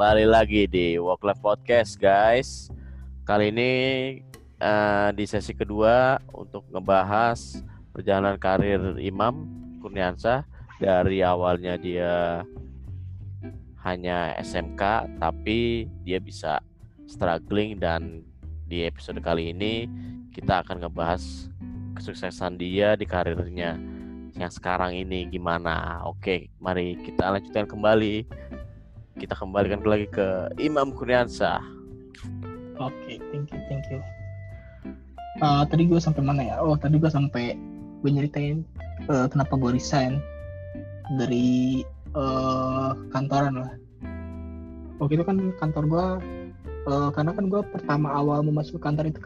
kembali 0.00 0.32
lagi 0.32 0.64
di 0.64 0.96
Work 0.96 1.28
Life 1.28 1.44
Podcast, 1.44 2.00
guys. 2.00 2.72
Kali 3.28 3.52
ini 3.52 3.72
uh, 4.56 5.12
di 5.12 5.28
sesi 5.28 5.52
kedua 5.52 6.16
untuk 6.32 6.64
ngebahas 6.72 7.60
perjalanan 7.92 8.40
karir 8.40 8.80
Imam 8.96 9.44
Kurniansah 9.84 10.48
dari 10.80 11.20
awalnya 11.20 11.76
dia 11.76 12.40
hanya 13.84 14.32
SMK 14.40 15.20
tapi 15.20 15.84
dia 16.00 16.16
bisa 16.16 16.64
struggling 17.04 17.76
dan 17.76 18.24
di 18.72 18.88
episode 18.88 19.20
kali 19.20 19.52
ini 19.52 19.84
kita 20.32 20.64
akan 20.64 20.80
ngebahas 20.80 21.52
kesuksesan 22.00 22.56
dia 22.56 22.96
di 22.96 23.04
karirnya 23.04 23.76
yang 24.32 24.48
sekarang 24.48 24.96
ini 24.96 25.28
gimana. 25.28 26.00
Oke, 26.08 26.48
mari 26.56 26.96
kita 27.04 27.36
lanjutkan 27.36 27.68
kembali 27.68 28.24
kita 29.20 29.36
kembalikan 29.36 29.84
lagi 29.84 30.08
ke 30.08 30.48
Imam 30.56 30.96
Kurniansah. 30.96 31.60
Oke, 32.80 32.88
okay, 33.04 33.16
thank 33.28 33.52
you, 33.52 33.60
thank 33.68 33.84
you. 33.92 34.00
Uh, 35.44 35.68
tadi 35.68 35.84
gue 35.84 36.00
sampai 36.00 36.24
mana 36.24 36.40
ya? 36.40 36.56
Oh, 36.56 36.72
tadi 36.80 36.96
gue 36.96 37.12
sampai 37.12 37.52
gue 38.00 38.10
nyeritain 38.10 38.64
uh, 39.12 39.28
kenapa 39.28 39.60
gue 39.60 39.76
resign 39.76 40.16
dari 41.20 41.84
uh, 42.16 42.96
kantoran 43.12 43.60
lah. 43.60 43.72
Waktu 44.96 45.20
itu 45.20 45.24
kan 45.28 45.36
kantor 45.60 45.84
gue, 45.84 46.06
uh, 46.88 47.08
karena 47.12 47.36
kan 47.36 47.52
gue 47.52 47.60
pertama 47.76 48.08
awal 48.16 48.40
mau 48.40 48.64
masuk 48.64 48.80
kantor 48.80 49.12
itu 49.12 49.20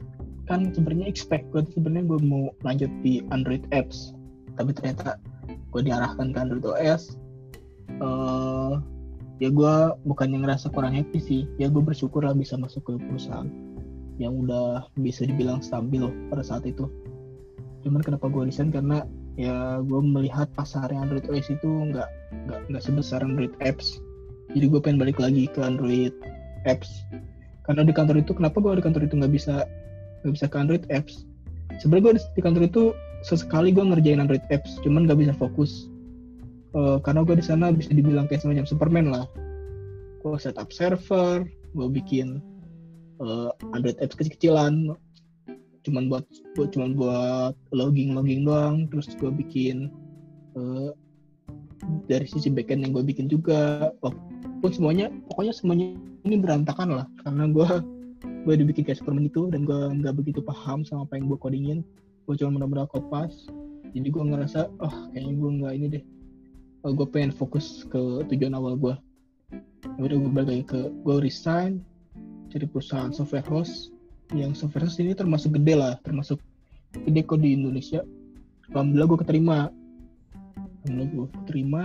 kan 0.44 0.74
sebenarnya 0.76 1.08
expect 1.08 1.48
gue 1.56 1.64
sebenarnya 1.72 2.04
gue 2.10 2.20
mau 2.20 2.52
lanjut 2.66 2.90
di 3.00 3.22
Android 3.30 3.62
apps, 3.70 4.12
tapi 4.58 4.74
ternyata 4.74 5.16
gue 5.46 5.80
diarahkan 5.86 6.34
ke 6.34 6.38
Android 6.42 6.66
OS. 6.66 7.14
Uh, 8.02 8.82
ya 9.44 9.50
gue 9.52 9.74
bukannya 10.08 10.40
ngerasa 10.40 10.72
kurang 10.72 10.96
happy 10.96 11.20
sih. 11.20 11.42
Ya 11.60 11.68
gue 11.68 11.84
bersyukur 11.84 12.24
lah 12.24 12.32
bisa 12.32 12.56
masuk 12.56 12.88
ke 12.88 12.92
perusahaan 12.96 13.52
yang 14.16 14.32
udah 14.40 14.88
bisa 14.96 15.28
dibilang 15.28 15.60
stabil 15.60 16.08
pada 16.32 16.40
saat 16.40 16.64
itu. 16.64 16.88
Cuman 17.84 18.00
kenapa 18.00 18.32
gue 18.32 18.48
resign? 18.48 18.72
Karena 18.72 19.04
ya 19.36 19.84
gue 19.84 20.00
melihat 20.00 20.48
pasar 20.56 20.88
Android 20.88 21.28
OS 21.28 21.52
itu 21.52 21.68
nggak 21.68 22.08
nggak 22.48 22.60
nggak 22.72 22.82
sebesar 22.82 23.20
Android 23.20 23.52
apps. 23.60 24.00
Jadi 24.56 24.64
gue 24.72 24.80
pengen 24.80 25.04
balik 25.04 25.20
lagi 25.20 25.44
ke 25.52 25.60
Android 25.60 26.16
apps. 26.64 27.04
Karena 27.68 27.84
di 27.84 27.92
kantor 27.92 28.24
itu 28.24 28.32
kenapa 28.32 28.64
gue 28.64 28.80
di 28.80 28.84
kantor 28.84 29.02
itu 29.04 29.14
nggak 29.20 29.34
bisa 29.34 29.68
nggak 30.24 30.32
bisa 30.40 30.46
ke 30.48 30.56
Android 30.56 30.84
apps? 30.88 31.28
Sebenarnya 31.84 32.04
gue 32.08 32.14
di 32.32 32.40
kantor 32.40 32.62
itu 32.64 32.82
sesekali 33.24 33.72
gue 33.72 33.82
ngerjain 33.82 34.20
Android 34.20 34.44
apps 34.52 34.76
cuman 34.84 35.08
nggak 35.08 35.18
bisa 35.24 35.32
fokus 35.36 35.88
uh, 36.74 36.98
karena 37.00 37.22
gue 37.22 37.38
di 37.38 37.44
sana 37.46 37.70
bisa 37.70 37.94
dibilang 37.94 38.26
kayak 38.26 38.42
semacam 38.42 38.66
Superman 38.66 39.06
lah. 39.14 39.26
Gue 40.20 40.36
setup 40.36 40.74
server 40.74 41.46
gue 41.74 41.88
bikin 41.90 42.38
uh, 43.22 43.50
Android 43.74 43.98
apps 44.02 44.18
kecil-kecilan. 44.18 44.94
Cuman 45.84 46.08
buat, 46.08 46.24
buat 46.56 46.72
cuman 46.72 46.96
buat 46.96 47.54
logging 47.74 48.14
logging 48.14 48.46
doang. 48.46 48.90
Terus 48.90 49.14
gue 49.16 49.30
bikin 49.30 49.92
uh, 50.58 50.90
dari 52.08 52.24
sisi 52.24 52.50
backend 52.50 52.84
yang 52.84 52.92
gue 52.94 53.04
bikin 53.04 53.30
juga. 53.30 53.92
Walaupun 54.02 54.70
semuanya 54.72 55.12
pokoknya 55.30 55.52
semuanya 55.54 55.86
ini 56.26 56.36
berantakan 56.40 57.02
lah. 57.02 57.06
Karena 57.22 57.50
gue 57.50 57.68
gue 58.44 58.54
dibikin 58.60 58.84
kayak 58.84 59.00
Superman 59.00 59.28
itu 59.28 59.48
dan 59.52 59.68
gue 59.68 59.76
nggak 59.76 60.16
begitu 60.16 60.40
paham 60.40 60.84
sama 60.84 61.04
apa 61.04 61.20
yang 61.20 61.28
gue 61.28 61.38
codingin. 61.38 61.80
Gue 62.24 62.40
cuma 62.40 62.56
benar-benar 62.56 62.88
kopas. 62.88 63.44
Jadi 63.92 64.08
gue 64.08 64.24
ngerasa 64.24 64.72
oh 64.80 64.94
kayaknya 65.12 65.34
gue 65.36 65.50
nggak 65.60 65.74
ini 65.76 65.86
deh 66.00 66.04
uh, 66.84 66.92
gue 66.92 67.06
pengen 67.08 67.32
fokus 67.32 67.88
ke 67.88 68.28
tujuan 68.28 68.52
awal 68.52 68.76
gue 68.76 68.94
ya 69.96 70.00
udah 70.00 70.16
gue 70.20 70.30
balik 70.32 70.48
lagi 70.48 70.64
ke 70.68 70.80
gue 71.04 71.16
resign 71.24 71.80
cari 72.54 72.70
perusahaan 72.70 73.10
software 73.10 73.46
host. 73.50 73.90
Yang 74.30 74.62
software 74.62 74.86
host 74.86 75.02
ini 75.02 75.10
termasuk 75.18 75.58
gede 75.58 75.74
lah 75.74 75.98
termasuk 76.06 76.38
gede 76.94 77.26
kok 77.26 77.42
di 77.42 77.58
Indonesia. 77.58 78.06
Alhamdulillah 78.70 79.08
gue 79.10 79.18
keterima. 79.26 79.58
Alhamdulillah 80.86 81.10
gue 81.10 81.26
keterima. 81.42 81.82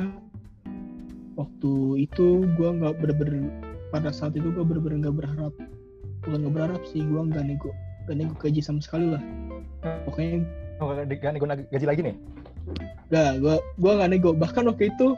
Waktu 1.33 1.71
itu 2.05 2.45
gue 2.53 2.69
nggak 2.69 2.93
bener-bener 3.01 3.49
pada 3.89 4.13
saat 4.13 4.37
itu 4.37 4.53
gue 4.53 4.61
bener-bener 4.61 5.09
nggak 5.09 5.17
berharap 5.25 5.53
bukan 6.21 6.45
nggak 6.45 6.55
berharap 6.61 6.81
sih 6.85 7.01
gue 7.01 7.21
nggak 7.31 7.41
nego 7.47 7.71
nggak 8.05 8.15
nego 8.21 8.33
gaji 8.37 8.61
sama 8.61 8.79
sekali 8.83 9.09
lah. 9.09 9.23
Pokoknya 10.05 10.45
oh, 10.83 10.93
gak 10.93 11.33
nego 11.33 11.45
gaji 11.49 11.85
lagi 11.89 12.01
nih 12.05 12.15
Gak, 13.09 13.41
gue 13.41 13.55
gue 13.57 13.91
gak 13.97 14.09
nego. 14.09 14.31
Bahkan 14.37 14.69
waktu 14.69 14.93
itu 14.93 15.17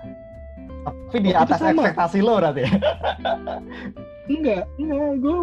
tapi 0.81 1.27
di 1.27 1.35
atas 1.35 1.61
ekspektasi 1.61 2.23
lo 2.23 2.39
berarti 2.39 2.65
ya? 2.65 2.71
enggak, 4.31 4.63
enggak. 4.79 5.11
Gue 5.21 5.37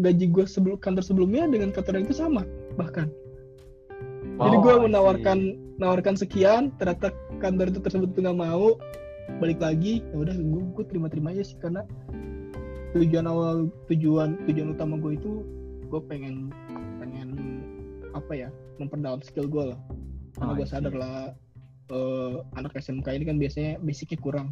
gaji 0.00 0.24
gue 0.32 0.44
sebelum 0.48 0.78
kantor 0.80 1.04
sebelumnya 1.04 1.44
dengan 1.50 1.74
kantor 1.74 2.00
itu 2.00 2.14
sama 2.16 2.46
bahkan. 2.80 3.10
Oh, 4.40 4.48
Jadi 4.48 4.56
gue 4.64 4.74
menawarkan 4.88 5.38
menawarkan 5.76 6.14
sekian, 6.16 6.72
ternyata 6.80 7.12
kantor 7.42 7.74
itu 7.74 7.80
tersebut 7.84 8.08
tuh 8.16 8.22
nggak 8.24 8.38
mau 8.38 8.80
balik 9.42 9.60
lagi. 9.60 10.00
Ya 10.14 10.16
udah, 10.16 10.36
gue 10.38 10.62
gue 10.78 10.84
terima-terima 10.88 11.36
aja 11.36 11.42
sih 11.44 11.58
karena 11.60 11.84
tujuan 12.96 13.26
awal 13.28 13.68
tujuan 13.88 14.40
tujuan 14.48 14.76
utama 14.76 14.96
gue 15.00 15.16
itu 15.16 15.44
gue 15.88 16.00
pengen 16.08 16.52
pengen 17.00 17.28
apa 18.12 18.32
ya 18.36 18.48
memperdalam 18.76 19.20
skill 19.24 19.48
gue 19.48 19.72
lah 19.72 19.80
karena 20.36 20.52
oh, 20.52 20.56
gue 20.56 20.68
sadar 20.68 20.94
lah 20.96 21.16
uh, 21.92 22.44
anak 22.56 22.76
SMK 22.76 23.06
ini 23.16 23.24
kan 23.28 23.36
biasanya 23.36 23.80
basicnya 23.82 24.18
kurang. 24.20 24.48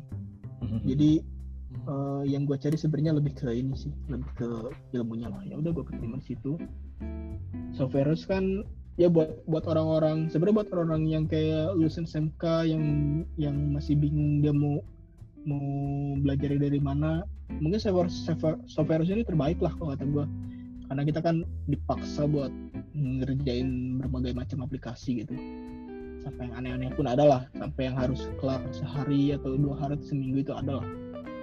Mm-hmm. 0.61 0.81
jadi 0.85 1.11
uh, 1.89 2.23
yang 2.29 2.45
gue 2.45 2.53
cari 2.61 2.77
sebenarnya 2.77 3.17
lebih 3.17 3.33
ke 3.33 3.49
ini 3.49 3.73
sih 3.73 3.89
lebih 4.13 4.29
ke 4.37 4.49
ilmunya 4.93 5.33
lah. 5.33 5.41
Ya 5.49 5.57
udah 5.57 5.73
gue 5.73 5.85
keterima 5.89 6.21
di 6.21 6.37
situ. 6.37 6.61
Software 7.73 8.13
kan 8.29 8.69
ya 9.01 9.09
buat 9.09 9.41
buat 9.49 9.65
orang-orang 9.65 10.29
sebenarnya 10.29 10.57
buat 10.61 10.69
orang-orang 10.77 11.05
yang 11.09 11.25
kayak 11.25 11.73
lulusan 11.73 12.05
SMK 12.05 12.69
yang 12.69 12.85
yang 13.41 13.57
masih 13.73 13.97
bingung 13.97 14.45
dia 14.45 14.53
mau 14.53 14.85
mau 15.49 15.65
belajar 16.21 16.53
dari 16.61 16.77
mana 16.77 17.25
mungkin 17.65 17.81
software 17.81 18.13
software, 18.13 18.61
software 18.69 19.01
ini 19.01 19.25
terbaik 19.25 19.57
lah 19.65 19.73
kalau 19.81 19.97
kata 19.97 20.05
gue 20.05 20.25
karena 20.91 21.07
kita 21.07 21.23
kan 21.23 21.47
dipaksa 21.71 22.27
buat 22.27 22.51
ngerjain 22.99 24.03
berbagai 24.03 24.35
macam 24.35 24.67
aplikasi 24.67 25.23
gitu. 25.23 25.39
Sampai 26.27 26.51
yang 26.51 26.55
aneh-aneh 26.59 26.91
pun 26.99 27.07
ada 27.07 27.23
lah. 27.23 27.43
Sampai 27.55 27.87
yang 27.87 27.95
harus 27.95 28.27
kelar 28.43 28.59
sehari 28.75 29.31
atau 29.39 29.55
dua 29.55 29.79
hari 29.79 29.95
atau 29.95 30.07
seminggu 30.11 30.43
itu 30.43 30.51
ada 30.51 30.83
lah. 30.83 30.87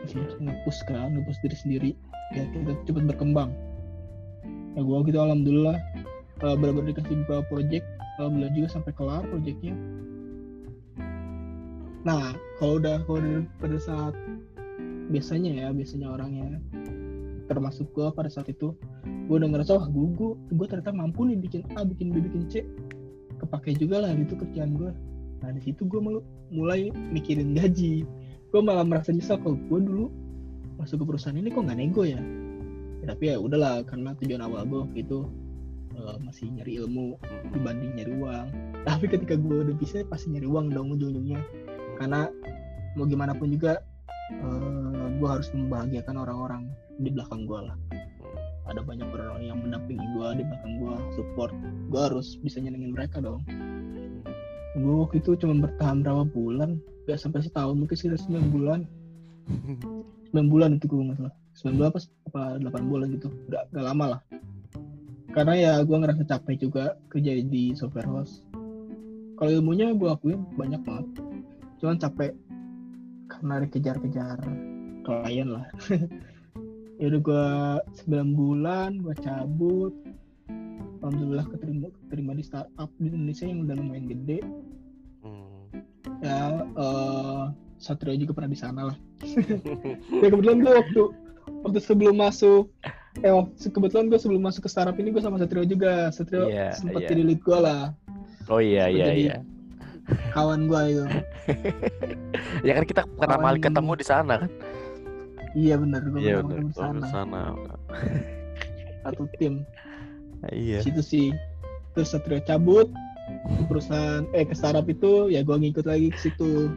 Masih 0.04 0.20
ngepus 0.44 0.78
kan 0.92 1.16
ngepus 1.16 1.40
diri 1.48 1.58
sendiri. 1.64 1.92
Ya 2.36 2.44
kita 2.52 2.76
cepat 2.84 3.08
berkembang. 3.08 3.56
Ya 4.76 4.84
gua 4.84 5.08
gitu 5.08 5.16
alhamdulillah. 5.16 5.80
Uh, 6.44 6.60
benar-benar 6.60 6.92
dikasih 6.92 7.16
beberapa 7.24 7.48
project. 7.48 7.88
Alhamdulillah 8.20 8.52
juga 8.52 8.68
sampai 8.68 8.92
kelar 9.00 9.24
projectnya. 9.32 9.80
Nah 12.04 12.36
kalau 12.60 12.84
udah 12.84 13.00
kalau 13.08 13.24
udah 13.24 13.48
pada 13.64 13.80
saat 13.80 14.12
biasanya 15.08 15.56
ya 15.56 15.68
biasanya 15.72 16.12
orangnya 16.12 16.60
termasuk 17.48 17.88
gue 17.96 18.12
pada 18.12 18.28
saat 18.28 18.52
itu 18.52 18.76
gue 19.28 19.36
udah 19.36 19.50
ngerasa 19.52 19.72
wah 19.76 19.88
gue 19.92 20.08
gue 20.16 20.32
gue 20.56 20.68
ternyata 20.72 20.96
mampu 20.96 21.28
nih 21.28 21.36
bikin 21.36 21.62
A 21.76 21.84
bikin 21.84 22.16
B 22.16 22.24
bikin 22.24 22.48
C. 22.48 22.64
Kepake 23.38 23.76
juga 23.78 24.02
lah 24.02 24.16
gitu 24.16 24.34
kerjaan 24.40 24.80
gue 24.80 24.92
nah 25.38 25.54
di 25.54 25.62
situ 25.62 25.86
gue 25.86 26.02
mulai 26.50 26.90
mikirin 27.12 27.54
gaji. 27.54 28.08
Gue 28.50 28.62
malah 28.64 28.88
merasa 28.88 29.12
nyesal 29.12 29.38
kalau 29.44 29.60
gue 29.70 29.80
dulu 29.84 30.06
masuk 30.80 31.04
ke 31.04 31.06
perusahaan 31.06 31.38
ini 31.38 31.52
kok 31.52 31.68
nggak 31.68 31.78
nego 31.78 32.08
ya? 32.08 32.18
ya 33.04 33.06
tapi 33.14 33.30
ya 33.30 33.38
udahlah 33.38 33.86
karena 33.86 34.18
tujuan 34.18 34.42
awal 34.42 34.66
gue 34.66 34.82
itu 34.98 35.30
uh, 36.00 36.18
masih 36.24 36.50
nyari 36.56 36.82
ilmu 36.82 37.20
dibanding 37.54 37.94
nyari 37.94 38.14
uang. 38.18 38.48
Tapi 38.88 39.06
ketika 39.12 39.36
gue 39.36 39.68
udah 39.68 39.76
bisa 39.78 40.02
pasti 40.08 40.32
nyari 40.34 40.48
uang 40.48 40.74
dong 40.74 40.96
ujung-ujungnya. 40.96 41.44
Karena 42.00 42.32
mau 42.98 43.06
gimana 43.06 43.38
pun 43.38 43.54
juga 43.54 43.84
uh, 44.42 44.48
eh, 44.48 45.08
gue 45.22 45.28
harus 45.28 45.50
membahagiakan 45.54 46.16
orang-orang 46.18 46.64
di 46.98 47.14
belakang 47.14 47.46
gue 47.46 47.60
lah 47.62 47.78
ada 48.68 48.84
banyak 48.84 49.08
orang 49.10 49.42
yang 49.44 49.58
mendampingi 49.64 50.06
gue 50.16 50.28
di 50.40 50.44
belakang 50.44 50.74
gue 50.84 50.96
support 51.16 51.54
gue 51.88 52.02
harus 52.02 52.36
bisa 52.44 52.60
nyenengin 52.60 52.92
mereka 52.92 53.24
dong. 53.24 53.42
Gue 54.78 54.96
waktu 55.02 55.24
itu 55.24 55.34
cuma 55.42 55.66
bertahan 55.66 56.06
berapa 56.06 56.28
bulan? 56.30 56.78
Gak 57.10 57.18
sampai 57.18 57.42
setahun 57.42 57.80
mungkin 57.80 57.96
sekitar 57.96 58.20
sembilan 58.22 58.48
bulan. 58.52 58.80
Sembilan 60.28 60.48
bulan 60.52 60.70
itu 60.76 60.86
gue 60.92 61.08
nggak 61.08 61.18
salah. 61.24 61.36
Sembilan 61.56 61.76
bulan 61.80 61.90
apa 61.90 62.00
apa 62.28 62.42
delapan 62.60 62.84
bulan 62.92 63.08
gitu. 63.16 63.28
Gak, 63.48 63.64
gak 63.72 63.86
lama 63.88 64.06
lah. 64.12 64.22
Karena 65.32 65.54
ya 65.56 65.74
gue 65.88 65.98
ngerasa 65.98 66.24
capek 66.28 66.56
juga 66.60 66.84
kerja 67.08 67.32
di 67.40 67.72
software 67.74 68.12
house. 68.12 68.44
Kalau 69.40 69.52
ilmunya 69.54 69.96
gue 69.96 70.10
akuin 70.12 70.44
banyak 70.60 70.84
banget. 70.84 71.08
Cuman 71.80 71.96
capek 71.96 72.36
karena 73.28 73.62
dikejar-kejar 73.64 74.40
klien 75.06 75.48
lah 75.52 75.68
ya 76.98 77.06
udah 77.14 77.22
gue 77.22 77.46
9 78.10 78.34
bulan 78.34 78.90
gue 79.02 79.16
cabut 79.22 79.94
alhamdulillah 81.02 81.46
keterima 81.54 81.88
keterima 82.06 82.32
di 82.34 82.44
startup 82.44 82.90
di 82.98 83.08
Indonesia 83.14 83.46
yang 83.46 83.60
udah 83.70 83.76
lumayan 83.78 84.06
gede 84.10 84.40
hmm. 85.22 85.66
ya 86.26 86.66
uh, 86.74 87.54
Satrio 87.78 88.18
juga 88.18 88.34
pernah 88.34 88.50
di 88.50 88.60
sana 88.60 88.82
lah 88.90 88.98
ya 90.22 90.28
kebetulan 90.34 90.66
gue 90.66 90.74
waktu 90.74 91.02
waktu 91.62 91.80
sebelum 91.80 92.18
masuk 92.18 92.74
eh 93.22 93.30
waktu- 93.30 93.70
kebetulan 93.70 94.10
gue 94.10 94.18
sebelum 94.18 94.42
masuk 94.42 94.66
ke 94.66 94.70
startup 94.74 94.98
ini 94.98 95.14
gue 95.14 95.22
sama 95.22 95.38
Satrio 95.38 95.66
juga 95.70 96.10
Satrio 96.10 96.50
Iya, 96.50 96.74
sempat 96.74 97.06
iya. 97.06 97.10
jadi 97.14 97.22
lead 97.24 97.42
gue 97.46 97.60
lah 97.62 97.94
Oh 98.48 98.64
iya 98.64 98.88
iya 98.88 99.12
iya. 99.12 99.38
kawan 100.32 100.72
gue 100.72 100.82
itu 100.88 101.04
Ya 102.68 102.74
kan 102.80 102.84
kita 102.88 103.02
pertama 103.20 103.52
kali 103.52 103.60
ketemu 103.60 103.92
di 104.00 104.06
sana 104.08 104.34
kan. 104.40 104.50
Iya 105.58 105.74
bener 105.76 106.06
gue 106.06 106.22
Iya 106.22 106.40
benar. 106.40 106.70
sana 106.72 107.06
sana. 107.10 107.42
satu 109.04 109.26
tim. 109.36 109.66
Iya. 110.48 110.86
situ 110.86 111.02
sih. 111.02 111.28
Terus 111.92 112.14
Satrio 112.14 112.38
cabut. 112.42 112.86
Ke 113.28 113.64
perusahaan 113.66 114.24
eh 114.32 114.46
ke 114.46 114.54
startup 114.54 114.86
itu 114.86 115.28
ya 115.28 115.42
gue 115.42 115.52
ngikut 115.54 115.84
lagi 115.84 116.14
ke 116.14 116.20
situ. 116.22 116.70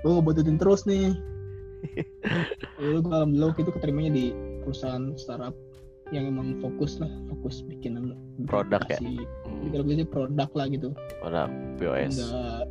Gue 0.00 0.10
ngebututin 0.10 0.56
terus 0.56 0.82
nih. 0.82 1.12
Lalu 2.80 2.98
gue 3.00 3.12
alhamdulillah 3.12 3.54
itu 3.54 3.70
keterimanya 3.70 4.10
di 4.10 4.26
perusahaan 4.60 5.12
startup 5.14 5.52
yang 6.10 6.26
emang 6.26 6.58
fokus 6.58 6.98
lah 6.98 7.08
fokus 7.30 7.62
bikin 7.62 7.94
Produk 8.44 8.82
ya? 8.88 8.98
aplikasi- 8.98 9.28
Hmm, 9.46 9.60
bikin 9.62 9.78
aplikasi 9.78 10.06
produk 10.06 10.50
lah 10.52 10.66
gitu. 10.66 10.88
Produk 11.20 11.48
POS. 11.78 12.14
enggak. 12.18 12.64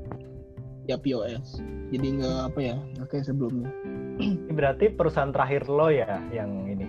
Ya 0.90 0.98
POS 0.98 1.62
jadi 1.90 2.06
enggak 2.18 2.38
apa 2.50 2.60
ya 2.60 2.76
nggak 2.98 3.08
kayak 3.08 3.26
sebelumnya 3.26 3.70
Ini 4.19 4.50
berarti 4.50 4.89
perusahaan 4.89 5.30
terakhir 5.30 5.66
lo 5.66 5.88
ya 5.88 6.18
yang 6.30 6.66
ini. 6.66 6.86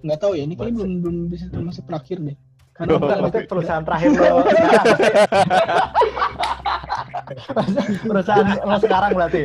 nggak 0.00 0.18
tahu 0.18 0.32
ya 0.34 0.42
ini 0.42 0.52
Buat- 0.52 0.70
belum 0.70 0.90
belum 1.00 1.16
bisa 1.28 1.44
termasuk 1.48 1.82
terakhir 1.86 2.18
deh 2.22 2.34
Oh. 2.34 2.76
karena 2.76 2.90
Bukan, 2.92 3.06
ntar- 3.06 3.20
maksudnya 3.22 3.46
perusahaan 3.48 3.82
terakhir 3.82 4.08
lo 4.10 4.14
sekarang. 4.18 4.44
perusahaan 8.04 8.46
lo 8.60 8.76
sekarang 8.78 9.10
berarti. 9.12 9.40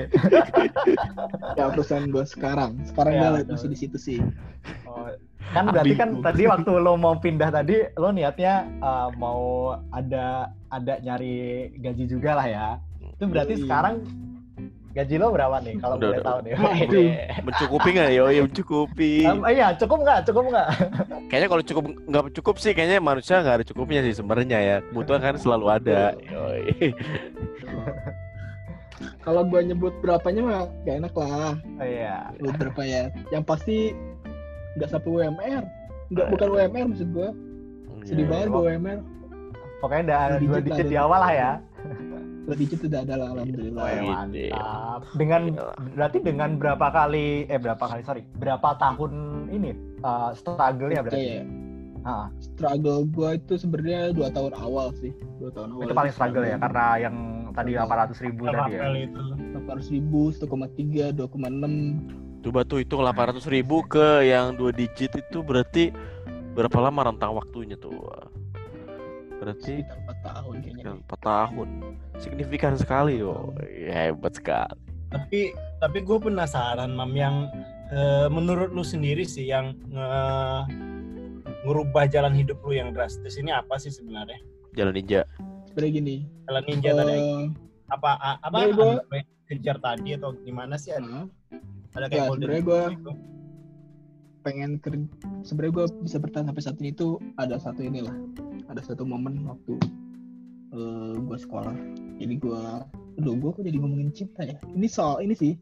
ya 1.54 1.63
perusahaan 1.69 2.06
gue 2.06 2.24
sekarang 2.25 2.69
sekarang 2.86 3.12
Ya, 3.13 3.19
gue 3.22 3.30
betul. 3.40 3.51
masih 3.54 3.68
di 3.69 3.78
situ 3.78 3.98
sih 3.98 4.19
Oh, 4.84 5.07
kan 5.48 5.63
berarti 5.68 5.94
kan 5.96 6.10
tadi 6.19 6.44
waktu 6.46 6.69
lo 6.75 6.94
mau 6.96 7.16
pindah 7.16 7.50
tadi 7.50 7.75
lo 7.96 8.10
niatnya 8.10 8.68
uh, 8.80 9.07
mau 9.13 9.74
ada 9.90 10.50
ada 10.68 10.94
nyari 11.00 11.69
gaji 11.75 12.04
juga 12.06 12.34
lah 12.34 12.46
ya. 12.46 12.66
Itu 13.13 13.25
berarti 13.25 13.60
sekarang 13.60 14.04
gaji 15.00 15.16
lo 15.16 15.28
berapa 15.31 15.57
nih 15.60 15.75
kalau 15.80 15.96
Udah, 15.96 16.07
boleh 16.07 16.19
udah. 16.19 16.28
tahu 16.28 16.38
nih? 16.44 16.51
Waduh. 16.54 17.07
Mencukupi 17.42 17.90
nggak 17.96 18.10
yo? 18.12 18.24
Ya 18.28 18.42
mencukupi. 18.44 19.12
Um, 19.24 19.40
iya, 19.48 19.68
cukup 19.74 19.98
nggak? 20.04 20.19
Cukup 20.28 20.44
nggak? 20.51 20.68
Kayaknya 21.28 21.48
kalau 21.48 21.63
cukup 21.63 21.84
nggak 22.06 22.24
cukup 22.36 22.56
sih, 22.57 22.72
kayaknya 22.74 23.00
manusia 23.00 23.40
nggak 23.40 23.56
ada 23.57 23.66
cukupnya 23.66 24.01
sih 24.01 24.13
sebenarnya 24.13 24.60
ya. 24.60 24.78
Kebutuhan 24.84 25.22
kan 25.22 25.36
selalu 25.36 25.66
ada. 25.72 26.13
Yoi. 26.19 26.63
kalau 29.24 29.48
gue 29.48 29.62
nyebut 29.63 29.94
berapanya 30.04 30.42
mah 30.44 30.60
gak 30.84 30.96
enak 31.00 31.13
lah 31.16 31.56
Oh, 31.80 31.86
iya. 31.88 32.28
Nyebut 32.36 32.56
berapa 32.60 32.81
ya 32.84 33.04
yang 33.31 33.44
pasti 33.48 33.96
nggak 34.75 34.90
sampai 34.92 35.10
UMR 35.10 35.63
nggak 36.10 36.28
bukan 36.36 36.48
UMR 36.51 36.86
maksud 36.92 37.10
gue 37.13 37.30
sedih 38.04 38.25
Iya. 38.28 38.31
banget 38.31 38.48
gue 38.50 38.62
UMR 38.75 39.00
Pokoknya 39.80 40.04
udah 40.12 40.19
Dua 40.44 40.60
digit 40.60 40.63
digit 40.68 40.86
di 40.92 40.98
awal 41.00 41.19
lah 41.24 41.31
ya. 41.31 41.51
Dua 42.44 42.56
digit 42.56 42.80
udah 42.81 43.00
ada 43.01 43.13
lah 43.15 43.27
alhamdulillah 43.33 43.83
Wah, 43.83 43.94
Gitu. 43.94 44.51
mantap. 44.53 45.01
Dengan 45.15 45.41
berarti 45.94 46.18
dengan 46.19 46.50
berapa 46.56 46.88
kali 46.89 47.27
eh 47.45 47.59
berapa 47.59 47.81
kali 47.81 48.01
sorry 48.01 48.21
berapa 48.36 48.69
tahun 48.75 49.12
ini 49.50 49.69
uh, 50.01 50.31
struggle 50.33 50.89
ya 50.89 51.01
berarti? 51.01 51.44
Ah, 52.01 52.31
struggle 52.39 53.03
gue 53.06 53.30
itu 53.36 53.59
sebenarnya 53.59 54.15
dua 54.15 54.31
tahun 54.31 54.56
awal 54.56 54.95
sih 54.95 55.12
dua 55.38 55.51
tahun 55.51 55.75
awal 55.75 55.83
itu 55.83 55.94
paling 55.94 56.13
struggle 56.15 56.47
ya 56.47 56.56
karena 56.56 56.86
yang 56.97 57.15
tadi 57.51 57.75
800 57.75 58.24
ribu 58.24 58.44
tadi 58.47 58.71
ya. 58.71 58.81
Itu. 59.03 59.19
delapan 59.51 59.74
ratus 59.75 59.89
ribu 59.91 60.19
satu 60.31 60.45
koma 60.47 60.68
tiga 60.74 61.12
dua 61.12 61.27
koma 61.27 61.51
enam 61.51 62.00
Coba 62.39 62.63
tuh 62.63 62.80
hitung 62.80 63.03
800 63.03 63.44
ribu 63.51 63.83
ke 63.83 64.24
yang 64.24 64.56
dua 64.56 64.71
digit 64.71 65.12
itu 65.12 65.44
berarti 65.44 65.91
berapa 66.56 66.80
lama 66.80 67.12
rentang 67.12 67.36
waktunya 67.36 67.75
tuh? 67.75 67.91
Berarti 69.39 69.74
sekitar 69.80 69.97
empat 69.97 70.18
tahun 70.21 70.53
kayaknya 70.59 70.83
4 71.01 71.19
tahun. 71.24 71.68
Signifikan 72.19 72.74
sekali 72.75 73.13
yo. 73.18 73.56
Ya, 73.63 74.12
hebat 74.12 74.36
sekali. 74.36 74.75
Tapi 75.09 75.39
tapi 75.80 75.97
gue 76.00 76.18
penasaran 76.19 76.91
mam 76.91 77.13
yang 77.13 77.47
eh, 77.89 78.27
menurut 78.27 78.69
lu 78.69 78.83
sendiri 78.83 79.24
sih 79.24 79.47
yang 79.47 79.74
nge- 79.89 80.65
ngerubah 81.62 82.06
jalan 82.06 82.31
hidup 82.31 82.59
lu 82.62 82.71
yang 82.74 82.91
drastis 82.91 83.36
ini 83.36 83.50
apa 83.50 83.75
sih 83.75 83.89
sebenarnya? 83.89 84.38
Jalan 84.71 84.94
ninja. 84.94 85.24
sebenarnya 85.65 85.94
gini 85.95 86.15
Jalan 86.45 86.63
ninja 86.65 86.91
tadi 86.91 87.13
eh, 87.13 87.41
apa 87.89 88.09
a- 88.18 88.39
apa 88.41 88.57
anu, 88.68 89.01
kejar 89.45 89.77
tadi 89.77 90.13
atau 90.13 90.33
gimana 90.36 90.75
sih 90.75 90.89
ada, 90.91 91.25
eh, 91.50 91.62
ada 91.94 92.06
Ya, 92.06 92.09
kayak 92.12 92.25
sebenarnya 92.27 92.62
gua- 92.62 92.89
gitu? 92.91 93.12
Pengen 94.41 94.80
kerja 94.80 95.03
sebenarnya 95.44 95.74
gue 95.75 95.86
bisa 96.03 96.18
bertahan 96.19 96.47
sampai 96.50 96.63
saat 96.63 96.77
ini 96.80 96.91
tuh 96.95 97.19
ada 97.39 97.59
satu 97.59 97.83
inilah 97.83 98.15
ada 98.71 98.81
satu 98.83 99.03
momen 99.03 99.44
waktu 99.47 99.75
gue 101.19 101.38
sekolah 101.38 101.74
jadi 102.21 102.36
gue 102.38 102.62
aduh 103.19 103.36
gue 103.36 103.50
kok 103.51 103.63
jadi 103.65 103.77
ngomongin 103.81 104.12
cinta 104.13 104.45
ya 104.45 104.57
ini 104.71 104.88
soal 104.88 105.19
ini 105.19 105.33
sih 105.36 105.53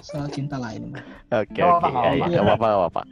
soal 0.00 0.26
cinta 0.32 0.56
lain 0.56 0.96
Oke 1.30 1.60
oke. 1.60 1.60
apa, 1.60 1.88
apa. 1.92 2.24
nggak 2.26 2.44
apa-apa 2.44 2.66
nggak 2.66 2.80
apa-apa. 2.80 3.02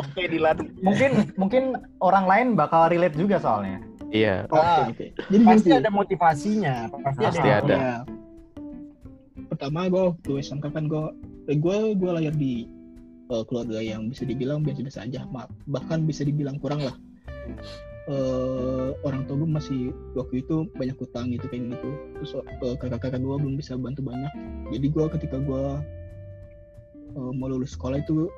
Oke 0.00 0.22
Dilan. 0.24 0.56
Mungkin 0.80 1.10
mungkin 1.36 1.62
orang 2.00 2.24
lain 2.24 2.46
bakal 2.56 2.88
relate 2.88 3.12
juga 3.12 3.36
soalnya. 3.36 3.84
Iya. 4.08 4.48
oke 4.48 4.56
Ah, 4.56 4.88
oke 4.88 5.06
jadi 5.28 5.42
Pasti 5.44 5.68
sih 5.68 5.76
ada 5.76 5.90
motivasinya. 5.92 6.74
Pasti, 6.88 7.22
Pasti 7.28 7.48
ada. 7.48 7.60
ada. 7.60 7.76
Ya. 7.76 7.96
pertama 9.48 9.88
gue 9.88 10.02
waktu 10.12 10.32
SMK 10.44 10.66
kan 10.72 10.84
gue 10.88 11.04
gue 11.56 11.76
gue 11.96 12.10
lahir 12.12 12.32
di 12.36 12.68
eh, 13.28 13.44
keluarga 13.48 13.78
yang 13.80 14.08
bisa 14.08 14.24
dibilang 14.24 14.64
biasa-biasa 14.64 15.04
aja. 15.04 15.24
Ma- 15.28 15.50
bahkan 15.68 16.04
bisa 16.04 16.24
dibilang 16.24 16.56
kurang 16.60 16.84
lah. 16.84 16.96
Eh, 18.08 18.90
orang 19.04 19.28
tua 19.28 19.44
gue 19.44 19.50
masih 19.50 19.80
waktu 20.16 20.40
itu 20.40 20.64
banyak 20.76 20.96
utang 20.96 21.28
gitu 21.32 21.44
kayak 21.52 21.76
gitu. 21.76 21.90
Terus 22.20 22.30
eh, 22.40 22.76
kakak-kakak 22.80 23.20
gue 23.20 23.36
belum 23.36 23.56
bisa 23.60 23.76
bantu 23.76 24.00
banyak. 24.04 24.32
Jadi 24.72 24.86
gue 24.88 25.04
ketika 25.18 25.36
gue 25.40 25.64
eh, 27.16 27.32
mau 27.36 27.48
lulus 27.52 27.76
sekolah 27.76 28.00
itu 28.00 28.32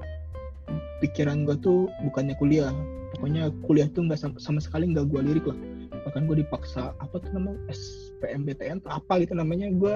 pikiran 0.98 1.46
gue 1.46 1.54
tuh 1.62 1.87
bukannya 2.02 2.34
kuliah. 2.38 2.75
Pokoknya 3.14 3.50
kuliah 3.66 3.90
tuh 3.90 4.06
nggak 4.06 4.19
sama, 4.19 4.37
sama 4.38 4.60
sekali 4.62 4.90
nggak 4.90 5.06
gue 5.10 5.20
lirik 5.22 5.46
lah 5.50 5.58
bahkan 6.06 6.25
gue 6.26 6.41
dipaksa 6.41 6.93
apa 6.99 7.14
tuh 7.20 7.31
namanya 7.32 7.58
SPMBTN 7.73 8.85
apa 8.88 9.23
gitu 9.23 9.37
namanya 9.37 9.70
gue 9.75 9.94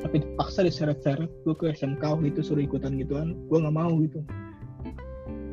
sampai 0.00 0.24
dipaksa 0.24 0.64
diseret-seret 0.66 1.30
gue 1.44 1.54
ke 1.54 1.72
SMK 1.72 2.02
waktu 2.02 2.32
itu 2.32 2.40
suruh 2.40 2.64
ikutan 2.64 2.96
gituan 2.98 3.36
gue 3.48 3.58
nggak 3.58 3.76
mau 3.76 3.92
gitu. 4.00 4.20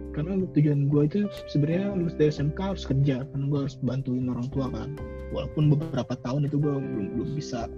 Karena 0.09 0.35
tujuan 0.51 0.89
gue 0.91 1.03
itu 1.05 1.19
sebenarnya 1.47 1.95
lulus 1.95 2.15
dari 2.17 2.31
SMK 2.33 2.59
harus 2.59 2.83
kerja 2.83 3.23
karena 3.23 3.45
gue 3.47 3.59
harus 3.67 3.75
bantuin 3.79 4.25
orang 4.27 4.47
tua 4.51 4.67
kan. 4.67 4.89
Walaupun 5.31 5.63
beberapa 5.71 6.13
tahun 6.25 6.49
itu 6.49 6.57
gue 6.59 6.73
belum 6.75 7.05
belum 7.15 7.29
bisa 7.37 7.69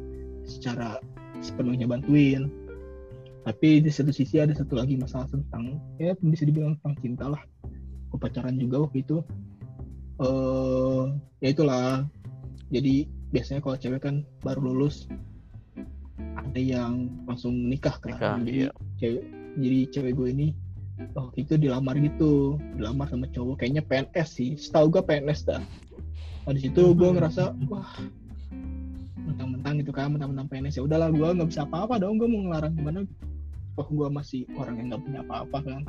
secara 0.48 0.98
sepenuhnya 1.44 1.86
bantuin. 1.86 2.50
Tapi 3.42 3.82
di 3.82 3.90
satu 3.90 4.14
sisi 4.14 4.38
ada 4.38 4.54
satu 4.54 4.78
lagi 4.78 4.98
masalah 4.98 5.26
tentang 5.30 5.82
ya 5.98 6.14
bisa 6.22 6.46
dibilang 6.46 6.78
tentang 6.82 6.96
cinta 7.02 7.26
lah. 7.34 7.44
Pacaran 8.22 8.54
juga 8.62 8.86
waktu 8.86 9.02
itu 9.02 9.26
eh 10.22 11.02
ya 11.42 11.50
itulah. 11.50 12.06
Jadi 12.72 13.10
biasanya 13.36 13.60
kalau 13.60 13.76
cewek 13.76 14.02
kan 14.04 14.16
baru 14.46 14.64
lulus 14.72 15.10
ada 16.38 16.62
yang 16.62 17.10
langsung 17.28 17.56
nikah 17.68 17.98
kan. 18.00 18.16
Nikah, 18.16 18.36
jadi 18.46 18.60
iya. 18.68 18.70
cewek 19.02 19.24
jadi 19.60 19.80
cewek 19.92 20.14
gue 20.16 20.28
ini 20.32 20.48
waktu 21.18 21.38
itu 21.44 21.54
dilamar 21.58 21.98
gitu. 22.00 22.62
Dilamar 22.78 23.10
sama 23.10 23.28
cowok. 23.34 23.66
Kayaknya 23.66 23.84
PNS 23.84 24.30
sih. 24.38 24.50
Setahu 24.56 24.94
gue 24.94 25.04
PNS 25.04 25.42
dah. 25.50 25.64
Nah, 26.42 26.54
di 26.58 26.62
situ 26.62 26.94
gue 26.98 27.10
ngerasa 27.10 27.54
wah 27.70 27.92
mentang-mentang 29.22 29.78
gitu 29.78 29.94
kan 29.94 30.10
mentang-mentang 30.10 30.50
PNS 30.50 30.82
ya 30.82 30.84
udahlah 30.84 31.14
gue 31.14 31.28
nggak 31.28 31.50
bisa 31.50 31.66
apa-apa 31.66 32.02
dong. 32.02 32.22
Gue 32.22 32.30
mau 32.30 32.46
ngelarang 32.50 32.74
gimana? 32.78 33.00
Oh 33.80 33.88
gue 33.88 34.08
masih 34.12 34.44
orang 34.60 34.78
yang 34.78 34.88
nggak 34.94 35.04
punya 35.06 35.20
apa-apa 35.26 35.58
kan. 35.64 35.82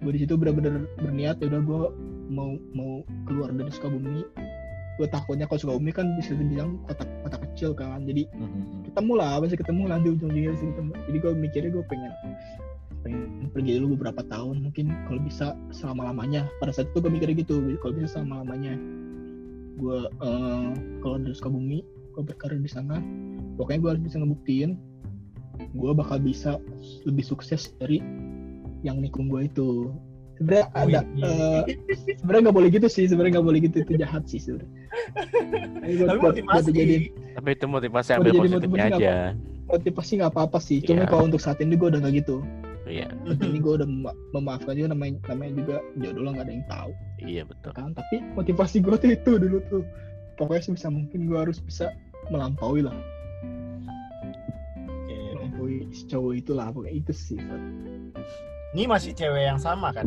Gue 0.00 0.12
di 0.16 0.20
situ 0.24 0.34
bener-bener 0.36 0.88
berniat 1.00 1.40
ya 1.40 1.46
udah 1.52 1.60
gue 1.60 1.82
mau 2.30 2.54
mau 2.72 3.02
keluar 3.26 3.50
dari 3.50 3.68
Sukabumi 3.74 4.22
gue 5.00 5.08
takutnya 5.08 5.48
kalau 5.48 5.60
Sukabumi 5.64 5.90
kan 5.96 6.12
bisa 6.20 6.36
dibilang 6.36 6.76
kota 6.84 7.08
kota 7.24 7.40
kecil 7.48 7.72
kan. 7.72 8.04
Jadi 8.04 8.28
ketemu 8.84 9.12
lah 9.16 9.40
pasti 9.40 9.56
ketemu 9.56 9.82
lah 9.88 9.96
di 10.04 10.12
ujung-ujungnya 10.12 10.52
pasti 10.52 10.66
ketemu. 10.68 10.92
Jadi 11.08 11.16
gue 11.16 11.32
mikirnya 11.32 11.70
gue 11.72 11.84
pengen 11.88 12.12
pengen 13.00 13.48
pergi 13.56 13.80
dulu 13.80 13.96
beberapa 13.96 14.20
tahun 14.28 14.60
mungkin 14.60 14.92
kalau 15.08 15.20
bisa 15.24 15.56
selama 15.72 16.12
lamanya 16.12 16.44
pada 16.60 16.68
saat 16.68 16.92
itu 16.92 17.00
gue 17.00 17.08
mikirnya 17.08 17.40
gitu 17.40 17.64
kalau 17.80 17.96
bisa 17.96 18.20
selama 18.20 18.44
lamanya 18.44 18.76
gue 19.80 19.98
eh, 20.04 20.68
kalau 21.00 21.16
dari 21.16 21.32
Sukabumi 21.32 21.80
gue 22.12 22.22
berkarir 22.22 22.60
di 22.60 22.68
sana 22.68 23.00
pokoknya 23.56 23.80
gue 23.80 23.90
harus 23.96 24.02
bisa 24.04 24.16
ngebuktiin 24.20 24.76
gue 25.72 25.92
bakal 25.96 26.20
bisa 26.20 26.60
lebih 27.08 27.24
sukses 27.24 27.72
dari 27.80 28.04
yang 28.84 29.00
nikung 29.00 29.32
gue 29.32 29.48
itu 29.48 29.92
sebenarnya 30.40 30.66
ada 30.72 31.00
eh, 31.04 31.62
sebenarnya 32.16 32.42
nggak 32.42 32.56
boleh 32.56 32.70
gitu 32.72 32.86
sih 32.88 33.04
sebenarnya 33.04 33.32
nggak 33.36 33.46
boleh 33.46 33.60
gitu 33.60 33.76
itu 33.78 33.92
jahat 33.94 34.24
sih 34.24 34.40
sebenarnya 34.40 34.72
Tapi 35.76 35.92
buat- 35.92 36.08
Tapi 36.08 36.18
buat- 36.18 36.34
motivasi. 36.34 36.66
dijadiin- 36.66 37.08
Tapi 37.36 37.48
itu 37.52 37.66
motivasi 37.68 38.08
ambil 38.10 38.24
jadi 38.26 38.40
positifnya 38.40 38.66
motivasi 38.88 38.96
aja. 38.96 39.14
motivasi 39.68 40.10
nggak 40.16 40.32
apa-apa 40.32 40.58
sih 40.58 40.78
cuma 40.80 40.96
Iya. 40.98 41.08
kalau 41.08 41.24
untuk 41.26 41.38
saat 41.38 41.58
ini 41.60 41.74
gue 41.74 41.86
udah 41.86 42.00
nggak 42.00 42.14
gitu 42.16 42.36
Iya, 42.82 43.06
saat 43.12 43.44
ini 43.44 43.58
gue 43.60 43.72
udah 43.76 43.86
mema- 43.86 44.18
memaafkan 44.32 44.74
juga 44.74 44.88
namanya 44.90 45.20
namanya 45.28 45.52
juga 45.54 45.76
jodoh 45.94 46.22
lo 46.22 46.30
nggak 46.32 46.42
ada 46.42 46.52
yang 46.52 46.66
tahu 46.66 46.90
iya 47.20 47.42
betul. 47.44 47.70
kan 47.70 47.92
tapi 47.92 48.16
motivasi 48.34 48.76
gue 48.80 48.96
tuh 48.96 49.10
itu 49.12 49.32
dulu 49.36 49.56
tuh 49.68 49.82
pokoknya 50.34 50.62
sebisa 50.64 50.88
mungkin 50.88 51.28
gue 51.28 51.38
harus 51.38 51.60
bisa 51.60 51.92
melampaui 52.32 52.80
lah 52.80 52.96
Oke. 54.80 55.14
melampaui 55.36 55.86
si 55.92 56.08
cowok 56.08 56.32
itulah 56.34 56.72
pokoknya 56.72 56.94
itu 56.96 57.12
sih. 57.12 57.38
Ini 58.70 58.86
masih 58.86 59.12
cewek 59.12 59.44
yang 59.44 59.58
sama 59.58 59.90
kan? 59.90 60.06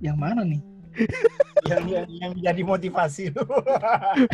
yang 0.00 0.16
mana 0.16 0.40
nih 0.40 0.64
yang 1.68 1.84
yang 1.84 2.08
yang 2.08 2.32
jadi 2.32 2.62
motivasi 2.64 3.36
lu. 3.36 3.44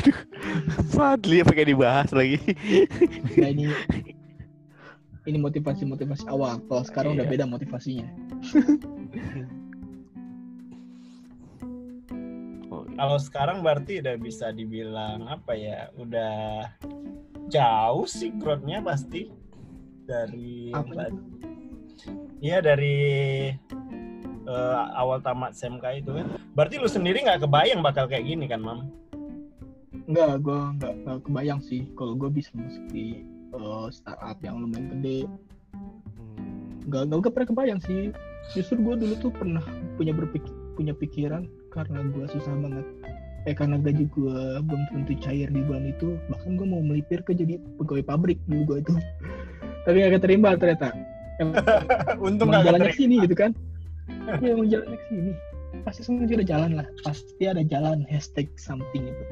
Fadli 0.95 1.43
pakai 1.43 1.67
dibahas 1.67 2.15
lagi. 2.15 2.38
nah 3.35 3.50
ini 3.50 3.67
ini 5.26 5.38
motivasi 5.43 5.83
motivasi 5.83 6.23
awal 6.31 6.62
kalau 6.71 6.87
sekarang 6.87 7.19
udah 7.19 7.26
Iya. 7.26 7.33
beda 7.35 7.45
motivasinya 7.50 8.07
Oh, 12.71 12.87
Kalau 12.95 13.19
sekarang 13.19 13.61
berarti 13.61 13.99
udah 13.99 14.15
bisa 14.17 14.55
dibilang 14.55 15.26
apa 15.26 15.50
ya? 15.53 15.91
Udah 15.99 16.71
jauh 17.50 18.07
sih 18.07 18.31
growth-nya 18.38 18.87
pasti 18.87 19.35
dari 20.07 20.71
apa 20.71 21.11
Iya 22.41 22.59
dari 22.61 22.99
eh, 24.47 24.83
awal 24.95 25.19
tamat 25.25 25.57
SMK 25.57 26.05
itu 26.05 26.11
kan. 26.15 26.26
Berarti 26.55 26.75
lu 26.79 26.88
sendiri 26.88 27.25
nggak 27.25 27.45
kebayang 27.45 27.81
bakal 27.83 28.07
kayak 28.07 28.26
gini 28.29 28.47
kan, 28.47 28.62
Mam? 28.62 28.88
Enggak, 30.07 30.38
gue 30.45 30.59
nggak 30.79 30.95
nggak 31.03 31.19
kebayang 31.26 31.61
sih 31.61 31.83
kalau 31.99 32.15
gue 32.15 32.31
bisa 32.31 32.55
masuk 32.55 32.85
di 32.95 33.26
eh, 33.53 33.87
startup 33.91 34.38
yang 34.45 34.62
lumayan 34.62 34.93
gede. 34.99 35.26
hmm. 35.75 36.87
Nggak 36.87 37.03
nggak 37.11 37.33
pernah 37.35 37.49
kebayang 37.50 37.81
sih. 37.83 38.15
Justru 38.55 38.79
gue 38.79 38.95
dulu 38.95 39.15
tuh 39.19 39.33
pernah 39.35 39.65
punya 39.99 40.15
berpikir 40.15 40.55
punya 40.79 40.93
pikiran 40.95 41.49
karena 41.73 42.05
gue 42.12 42.25
susah 42.31 42.55
banget. 42.62 42.87
Eh 43.47 43.55
karena 43.55 43.79
gaji 43.79 44.07
gue 44.11 44.38
belum 44.62 44.83
tentu 44.91 45.15
cair 45.23 45.49
di 45.50 45.62
bulan 45.62 45.91
itu, 45.91 46.19
bahkan 46.31 46.59
gue 46.59 46.67
mau 46.67 46.83
melipir 46.83 47.23
ke 47.23 47.35
jadi 47.35 47.59
pegawai 47.79 48.05
pabrik 48.07 48.38
dulu 48.47 48.75
gue 48.75 48.79
itu. 48.87 48.95
Tapi 49.87 49.97
gak 50.03 50.19
keterima 50.19 50.55
ternyata. 50.59 50.91
Emang 51.38 51.55
Untung 52.26 52.49
emang 52.49 52.62
nggak 52.62 52.64
jalannya 52.73 52.90
ke 52.93 52.99
sini 52.99 53.16
gitu 53.25 53.37
kan. 53.37 53.50
Iya 54.40 54.49
emang 54.57 54.69
jalannya 54.71 54.99
ke 54.99 55.07
sini. 55.11 55.33
Pasti 55.85 56.00
semua 56.07 56.25
juga 56.25 56.40
ada 56.40 56.47
jalan 56.49 56.71
lah. 56.81 56.87
Pasti 57.05 57.45
ada 57.45 57.62
jalan 57.62 57.99
hashtag 58.09 58.49
something 58.57 59.05
itu. 59.05 59.25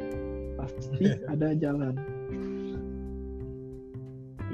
Pasti 0.60 1.06
ada 1.30 1.48
jalan. 1.56 1.94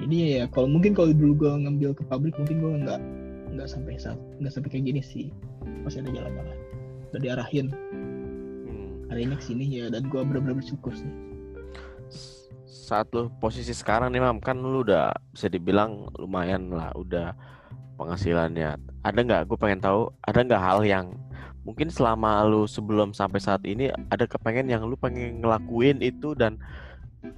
Ini 0.00 0.16
ya 0.40 0.44
kalau 0.48 0.70
mungkin 0.70 0.96
kalau 0.96 1.12
dulu 1.12 1.44
gue 1.44 1.50
ngambil 1.66 1.90
ke 1.92 2.02
pabrik 2.08 2.32
mungkin 2.40 2.56
gue 2.62 2.72
nggak 2.88 3.00
nggak 3.52 3.68
sampai 3.68 3.98
saat 4.00 4.16
nggak 4.40 4.52
sampai 4.54 4.70
kayak 4.72 4.84
gini 4.88 5.02
sih. 5.04 5.28
Pasti 5.84 6.00
ada 6.00 6.10
jalan 6.14 6.32
lah. 6.40 6.58
Udah 7.10 7.20
diarahin 7.20 7.68
Hmm. 8.70 9.10
hari 9.10 9.26
ini 9.26 9.34
ke 9.34 9.44
sini 9.44 9.64
ya 9.66 9.90
dan 9.90 10.06
gue 10.06 10.20
benar-benar 10.22 10.56
bersyukur 10.62 10.94
sih. 10.94 11.10
Saat 12.90 13.14
lu 13.14 13.30
posisi 13.38 13.70
sekarang 13.70 14.10
nih 14.10 14.18
Mam, 14.18 14.42
kan 14.42 14.58
lu 14.58 14.82
udah 14.82 15.14
bisa 15.30 15.46
dibilang 15.46 16.10
lumayan 16.18 16.74
lah, 16.74 16.90
udah 16.98 17.38
penghasilannya. 17.94 18.82
Ada 19.06 19.18
nggak? 19.22 19.42
Gue 19.46 19.54
pengen 19.54 19.78
tahu, 19.78 20.10
ada 20.26 20.42
nggak 20.42 20.58
hal 20.58 20.82
yang 20.82 21.14
mungkin 21.62 21.86
selama 21.86 22.42
lu 22.42 22.66
sebelum 22.66 23.14
sampai 23.14 23.38
saat 23.38 23.62
ini 23.62 23.94
ada 24.10 24.26
kepengen 24.26 24.66
yang 24.66 24.82
lu 24.90 24.98
pengen 24.98 25.38
ngelakuin 25.38 26.02
itu 26.02 26.34
dan 26.34 26.58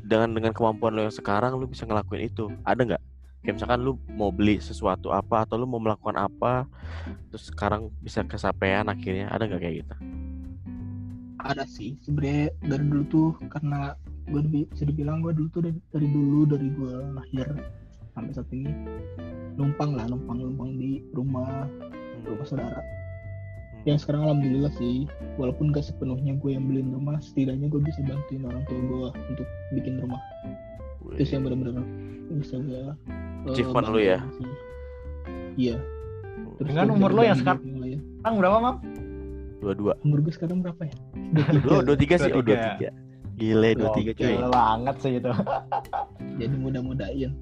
dengan 0.09 0.33
dengan 0.33 0.57
kemampuan 0.57 0.97
lu 0.97 1.05
yang 1.05 1.13
sekarang 1.13 1.61
lu 1.61 1.69
bisa 1.69 1.85
ngelakuin 1.85 2.33
itu. 2.33 2.49
Ada 2.65 2.81
nggak? 2.89 3.03
Kayak 3.45 3.55
misalkan 3.61 3.81
lu 3.85 4.01
mau 4.09 4.33
beli 4.33 4.57
sesuatu 4.57 5.13
apa 5.13 5.45
atau 5.45 5.61
lu 5.61 5.69
mau 5.69 5.85
melakukan 5.85 6.17
apa, 6.17 6.65
terus 7.29 7.53
sekarang 7.53 7.93
bisa 8.01 8.25
kesampaian 8.25 8.89
akhirnya. 8.89 9.29
Ada 9.29 9.53
nggak 9.53 9.61
kayak 9.61 9.77
gitu? 9.85 9.95
Ada 11.45 11.69
sih 11.69 12.01
sebenarnya 12.01 12.57
dari 12.65 12.85
dulu 12.89 13.05
tuh 13.13 13.31
karena 13.53 13.93
gue 14.25 14.41
bisa 14.45 14.83
dibilang 14.83 15.19
gue 15.19 15.33
dulu 15.33 15.49
tuh 15.51 15.63
dari, 15.63 15.79
dari 15.89 16.09
dulu 16.09 16.41
dari 16.47 16.69
gue 16.69 16.93
lahir 17.13 17.49
sampai 18.13 18.33
saat 18.33 18.49
ini 18.51 18.71
numpang 19.55 19.93
lah 19.93 20.05
numpang 20.05 20.39
numpang 20.39 20.71
di 20.75 21.03
rumah 21.11 21.67
rumah 22.23 22.45
saudara 22.45 22.81
Hmm. 23.75 23.89
yang 23.89 23.99
sekarang 23.99 24.23
alhamdulillah 24.23 24.71
sih 24.73 25.11
walaupun 25.37 25.75
gak 25.75 25.83
sepenuhnya 25.83 26.37
gue 26.37 26.55
yang 26.55 26.63
beliin 26.63 26.95
rumah 26.95 27.19
setidaknya 27.19 27.67
gue 27.67 27.83
bisa 27.83 27.99
bantuin 28.01 28.47
orang 28.47 28.63
tua 28.63 28.79
gue 28.79 29.07
untuk 29.27 29.49
bikin 29.73 29.99
rumah 29.99 30.23
itu 31.11 31.23
sih 31.25 31.35
yang 31.35 31.43
benar-benar 31.43 31.83
bisa 32.33 32.57
gue 32.59 32.79
eh, 32.79 33.51
Achievement 33.51 33.87
lu 33.91 33.99
ya? 33.99 34.23
iya 35.57 35.77
Terus 36.55 36.69
Dengan 36.69 36.95
umur 36.95 37.11
lo 37.11 37.23
yang 37.23 37.35
sekarang- 37.35 37.59
lain. 37.75 37.99
Sekarang 38.15 38.37
berapa, 38.39 38.57
Mam? 38.57 38.77
Dua-dua. 39.59 39.93
umur 40.01 40.19
gue 40.21 40.31
sekarang 40.31 40.59
berapa 40.59 40.83
ya 40.87 40.95
Dua, 41.59 41.83
dua 41.83 41.97
tiga 41.97 42.15
sih, 42.19 42.31
oh 42.31 42.39
dua 42.39 42.55
23. 42.55 42.79
tiga. 42.79 42.91
Gile 43.43 43.75
dua 43.75 43.91
tiga 43.99 44.15
cuy. 44.15 44.39
Gila 44.39 44.49
banget 44.55 44.97
sih 45.03 45.13
itu. 45.19 45.33
jadi 46.41 46.55
mudah-mudahin 46.57 47.33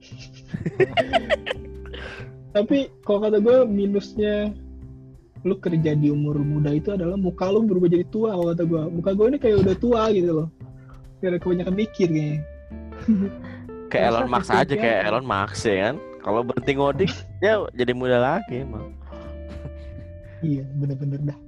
tapi 2.56 2.90
kalau 3.04 3.20
kata 3.22 3.38
gue 3.38 3.58
minusnya 3.68 4.50
lu 5.44 5.56
kerja 5.56 5.96
di 5.96 6.12
umur 6.12 6.36
muda 6.40 6.72
itu 6.74 6.92
adalah 6.92 7.16
muka 7.16 7.48
lu 7.48 7.64
berubah 7.64 7.88
jadi 7.88 8.04
tua 8.12 8.36
kalau 8.36 8.52
kata 8.52 8.64
gue 8.64 8.82
muka 8.92 9.10
gue 9.16 9.26
ini 9.28 9.38
kayak 9.40 9.56
udah 9.64 9.76
tua 9.76 10.02
gitu 10.12 10.30
loh 10.44 10.48
karena 11.20 11.36
kebanyakan 11.36 11.74
mikir 11.76 12.08
kayaknya 12.08 12.40
Kayak 13.90 14.14
Elon 14.14 14.30
Musk 14.30 14.54
aja 14.54 14.74
kayak 14.78 15.00
Elon 15.10 15.26
Musk 15.26 15.66
ya 15.66 15.90
kan. 15.90 15.96
Kalau 16.22 16.46
berhenti 16.46 16.78
ngodik 16.78 17.10
ya 17.42 17.66
jadi 17.74 17.90
muda 17.90 18.22
lagi 18.22 18.62
emang. 18.62 18.94
iya 20.46 20.62
bener-bener 20.78 21.18
dah 21.26 21.38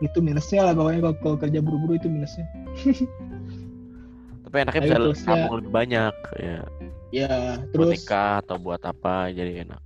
itu 0.00 0.18
minusnya 0.18 0.64
lah 0.64 0.72
pokoknya 0.72 1.00
kalau, 1.04 1.16
kalau 1.20 1.36
kerja 1.38 1.58
buru-buru 1.60 1.94
itu 1.96 2.08
minusnya 2.08 2.46
Tapi 4.50 4.66
enaknya 4.66 4.82
bisa 4.82 4.98
plusnya- 4.98 5.30
nabung 5.46 5.56
lebih 5.62 5.70
banyak 5.70 6.14
ya. 6.42 6.58
ya 7.14 7.34
Buat 7.70 7.70
terus 7.70 7.90
nikah 8.02 8.32
atau 8.42 8.56
buat 8.58 8.82
apa 8.82 9.30
jadi 9.30 9.62
enak. 9.62 9.78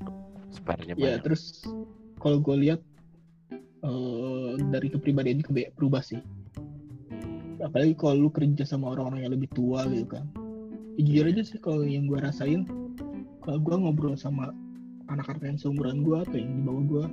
Spare-nya 0.56 0.97
ya 0.97 1.21
banyak. 1.21 1.21
terus 1.21 1.61
kalau 2.16 2.40
gue 2.40 2.56
lihat 2.64 2.80
eh, 3.85 4.50
dari 4.73 4.88
kepribadian 4.88 5.44
ke 5.44 5.52
berubah 5.76 6.00
sih 6.00 6.16
apalagi 7.61 7.92
kalau 7.92 8.25
lu 8.25 8.30
kerja 8.33 8.64
sama 8.64 8.97
orang-orang 8.97 9.28
yang 9.28 9.33
lebih 9.37 9.52
tua 9.52 9.85
gitu 9.88 10.09
kan 10.09 10.25
ya, 10.97 11.04
jujur 11.04 11.25
aja 11.28 11.42
sih 11.44 11.59
kalau 11.61 11.85
yang 11.85 12.09
gue 12.09 12.16
rasain 12.21 12.64
kalau 13.44 13.61
gue 13.61 13.75
ngobrol 13.76 14.16
sama 14.16 14.52
anak-anak 15.12 15.44
yang 15.44 15.59
seumuran 15.61 16.00
gue 16.00 16.16
atau 16.25 16.37
yang 16.40 16.50
di 16.56 16.62
bawah 16.64 16.85
gue 16.88 17.04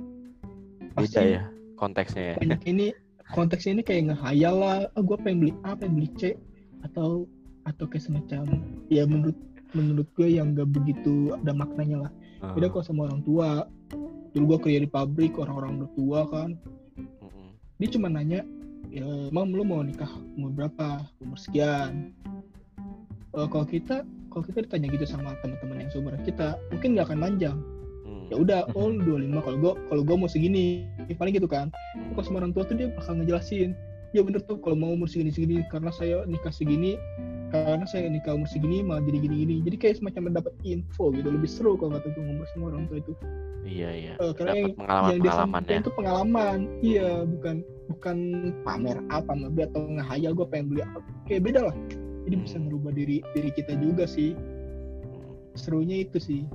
Beda 0.96 1.20
ya 1.20 1.42
konteksnya 1.82 2.38
ya. 2.38 2.56
ini 2.62 2.94
konteksnya 3.34 3.74
ini 3.74 3.82
kayak 3.82 4.02
ngehayal 4.14 4.54
lah 4.54 4.76
ah, 4.94 5.02
gue 5.02 5.16
pengen 5.18 5.38
beli 5.42 5.52
A 5.66 5.74
pengen 5.74 5.98
beli 5.98 6.10
C 6.14 6.38
atau 6.86 7.26
atau 7.66 7.84
kayak 7.90 8.06
semacam 8.06 8.42
ya 8.86 9.02
menurut 9.02 9.34
menurut 9.74 10.06
gue 10.14 10.28
yang 10.30 10.54
gak 10.54 10.70
begitu 10.70 11.34
ada 11.34 11.50
maknanya 11.50 12.06
lah 12.06 12.12
Ah. 12.42 12.50
beda 12.58 12.74
kalau 12.74 12.82
sama 12.82 13.06
orang 13.06 13.22
tua 13.22 13.70
dulu 14.34 14.44
gue 14.50 14.58
kerja 14.66 14.82
di 14.82 14.90
pabrik 14.90 15.38
orang-orang 15.38 15.78
udah 15.78 15.90
tua 15.94 16.20
kan 16.26 16.50
Mm-mm. 16.98 17.54
dia 17.78 17.88
cuma 17.94 18.10
nanya 18.10 18.42
ya 18.90 19.06
mam 19.30 19.54
lu 19.54 19.62
mau 19.62 19.78
nikah 19.78 20.10
umur 20.34 20.50
berapa 20.50 21.06
umur 21.22 21.38
sekian 21.38 22.10
Eh, 23.32 23.48
kalau 23.48 23.64
kita 23.64 24.04
kalau 24.28 24.44
kita 24.44 24.60
ditanya 24.60 24.92
gitu 24.92 25.08
sama 25.08 25.32
teman-teman 25.40 25.86
yang 25.86 25.90
seumuran 25.94 26.20
kita 26.20 26.52
mungkin 26.68 26.88
nggak 26.92 27.06
akan 27.08 27.20
manjang 27.22 27.56
Hmm. 27.56 27.71
Ya 28.32 28.36
udah 28.40 28.60
oh 28.72 28.88
lu 28.88 29.20
25 29.20 29.44
kalau 29.44 29.58
gua 29.60 29.72
kalau 29.92 30.02
gua 30.02 30.16
mau 30.24 30.30
segini. 30.32 30.88
Paling 31.12 31.36
gitu 31.36 31.44
kan. 31.44 31.68
Kalau 32.16 32.24
sama 32.24 32.40
orang 32.40 32.56
tua 32.56 32.64
tuh 32.64 32.80
dia 32.80 32.88
bakal 32.96 33.20
ngejelasin. 33.20 33.76
Ya 34.12 34.20
bener 34.20 34.40
tuh 34.44 34.60
kalau 34.60 34.76
mau 34.76 34.92
umur 34.92 35.08
segini 35.08 35.32
segini 35.32 35.64
karena 35.72 35.88
saya 35.88 36.24
nikah 36.28 36.52
segini 36.52 37.00
karena 37.48 37.84
saya 37.88 38.08
nikah 38.12 38.36
umur 38.36 38.44
segini 38.44 38.84
malah 38.84 39.00
jadi 39.04 39.24
gini 39.24 39.36
gini 39.44 39.54
jadi 39.64 39.76
kayak 39.80 39.94
semacam 40.04 40.32
mendapat 40.32 40.52
info 40.68 41.12
gitu 41.16 41.32
lebih 41.32 41.48
seru 41.48 41.80
kalau 41.80 41.96
kata 41.96 42.12
gue 42.12 42.20
ngobrol 42.20 42.48
sama 42.52 42.64
orang 42.72 42.84
tua 42.92 43.00
itu. 43.00 43.12
Iya 43.64 43.88
iya. 43.92 44.12
Eh, 44.20 44.32
karena 44.36 44.52
Dapat 44.52 44.60
yang, 44.60 44.60
yang 44.60 44.68
dia 44.68 44.76
pengalaman-pengalaman 44.76 45.40
sampaikan 45.40 45.72
ya. 45.72 45.80
itu 45.80 45.90
pengalaman. 45.96 46.58
Iya 46.84 47.08
bukan 47.24 47.56
bukan 47.88 48.16
pamer 48.68 48.96
apa 49.08 49.32
B 49.48 49.56
atau 49.64 49.80
ngehayal. 49.80 50.32
Gue 50.36 50.46
pengen 50.48 50.66
beli 50.72 50.82
apa 50.84 50.98
kayak 51.24 51.42
beda 51.48 51.60
lah. 51.72 51.76
Jadi 52.28 52.36
bisa 52.36 52.56
Hmm. 52.60 52.64
merubah 52.68 52.92
diri 52.92 53.16
diri 53.32 53.50
kita 53.52 53.72
juga 53.80 54.04
sih. 54.04 54.36
Hmm. 54.36 55.32
serunya 55.52 56.00
itu 56.00 56.16
sih 56.16 56.48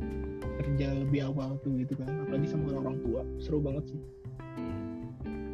kerja 0.58 0.88
lebih 0.98 1.22
awal 1.26 1.56
tuh 1.62 1.72
gitu 1.78 1.94
kan 1.96 2.10
apalagi 2.22 2.48
sama 2.48 2.74
orang 2.74 2.98
tua 3.02 3.22
seru 3.38 3.60
banget 3.60 3.94
sih 3.94 4.02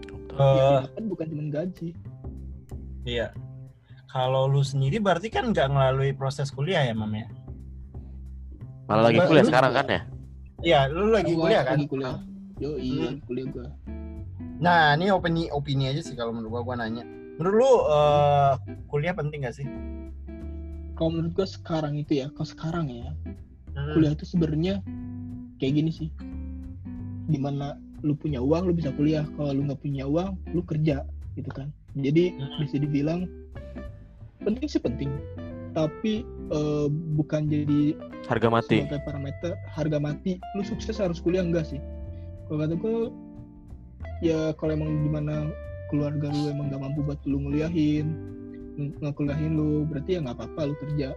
Betul. 0.07 0.37
yang 0.39 0.65
Eh, 0.65 0.79
didapat 0.79 1.03
bukan 1.05 1.25
cuma 1.29 1.43
gaji 1.51 1.89
iya. 3.03 3.27
Kalau 4.07 4.45
lu 4.45 4.61
sendiri 4.61 5.01
berarti 5.01 5.27
kan 5.27 5.49
nggak 5.49 5.67
melalui 5.67 6.13
proses 6.13 6.53
kuliah 6.53 6.85
ya, 6.85 6.93
Mam 6.93 7.09
ya? 7.11 7.25
Malah 8.85 9.09
lagi 9.09 9.19
kuliah 9.19 9.41
lu- 9.41 9.49
sekarang 9.49 9.71
kan 9.73 9.85
ya? 9.89 10.01
Iya, 10.61 10.79
lu 10.87 11.09
lagi 11.09 11.33
Gua 11.33 11.41
kuliah 11.43 11.61
kan? 11.63 11.75
lagi 11.75 11.87
kuliah 11.89 12.15
yo 12.55 12.77
iya 12.77 13.09
kuliah 13.25 13.47
gue 13.49 13.65
Nah, 14.61 14.93
ini 14.93 15.09
opini 15.09 15.49
opini 15.49 15.89
aja 15.89 15.99
sih 15.99 16.13
kalau 16.13 16.29
menurut 16.31 16.53
gua 16.53 16.61
gua 16.63 16.75
nanya. 16.79 17.01
Menurut 17.35 17.55
lu 17.57 17.71
eh, 17.89 18.53
kuliah 18.85 19.11
penting 19.11 19.43
gak 19.43 19.55
sih? 19.55 19.65
kalau 20.93 21.09
menurut 21.09 21.33
gue 21.33 21.47
sekarang 21.49 21.97
itu 21.97 22.21
ya 22.21 22.29
kalau 22.29 22.45
sekarang 22.45 22.85
ya 22.85 23.09
Hmm. 23.83 23.93
kuliah 23.93 24.13
itu 24.15 24.25
sebenarnya 24.25 24.73
kayak 25.57 25.73
gini 25.75 25.91
sih. 25.91 26.09
Di 27.27 27.39
mana 27.39 27.75
lu 28.03 28.15
punya 28.15 28.39
uang 28.39 28.67
lu 28.67 28.73
bisa 28.73 28.91
kuliah. 28.91 29.23
Kalau 29.35 29.51
lu 29.51 29.67
nggak 29.67 29.79
punya 29.79 30.03
uang 30.03 30.35
lu 30.51 30.63
kerja 30.63 31.03
gitu 31.35 31.49
kan. 31.51 31.67
Jadi 31.93 32.33
Hmm. 32.33 32.59
bisa 32.59 32.75
dibilang 32.77 33.27
penting 34.39 34.67
sih 34.67 34.79
penting. 34.79 35.11
Tapi 35.73 36.21
eh, 36.53 36.87
bukan 37.17 37.49
jadi 37.49 37.97
Harga 38.29 38.47
mati. 38.51 38.83
sebagai 38.83 39.01
parameter 39.03 39.51
harga 39.71 39.97
mati. 39.97 40.37
Lu 40.53 40.61
sukses 40.61 40.99
harus 40.99 41.17
kuliah 41.17 41.41
enggak 41.41 41.65
sih? 41.65 41.79
Kalau 42.45 42.61
kata 42.61 42.75
gue 42.75 42.95
ya 44.21 44.53
kalau 44.55 44.75
emang 44.75 45.01
di 45.01 45.09
mana 45.09 45.49
keluarga 45.89 46.29
lu 46.29 46.51
emang 46.51 46.69
gak 46.69 46.81
mampu 46.83 46.99
buat 47.01 47.17
lu 47.25 47.41
nguliahin 47.41 48.05
ng- 48.75 48.95
ngekuliahin 49.01 49.53
lu 49.55 49.87
berarti 49.87 50.17
ya 50.17 50.19
nggak 50.21 50.37
apa-apa 50.37 50.61
lu 50.69 50.75
kerja. 50.83 51.15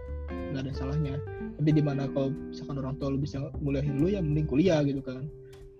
Nggak 0.53 0.61
ada 0.63 0.71
salahnya 0.73 1.15
tapi 1.57 1.73
di 1.73 1.81
mana 1.81 2.05
kalau 2.13 2.29
misalkan 2.53 2.77
orang 2.77 2.95
tua 3.01 3.09
lu 3.09 3.19
bisa 3.19 3.41
nguliahin 3.57 3.97
lu 3.97 4.07
ya 4.13 4.21
mending 4.21 4.45
kuliah 4.45 4.85
gitu 4.85 5.01
kan. 5.01 5.25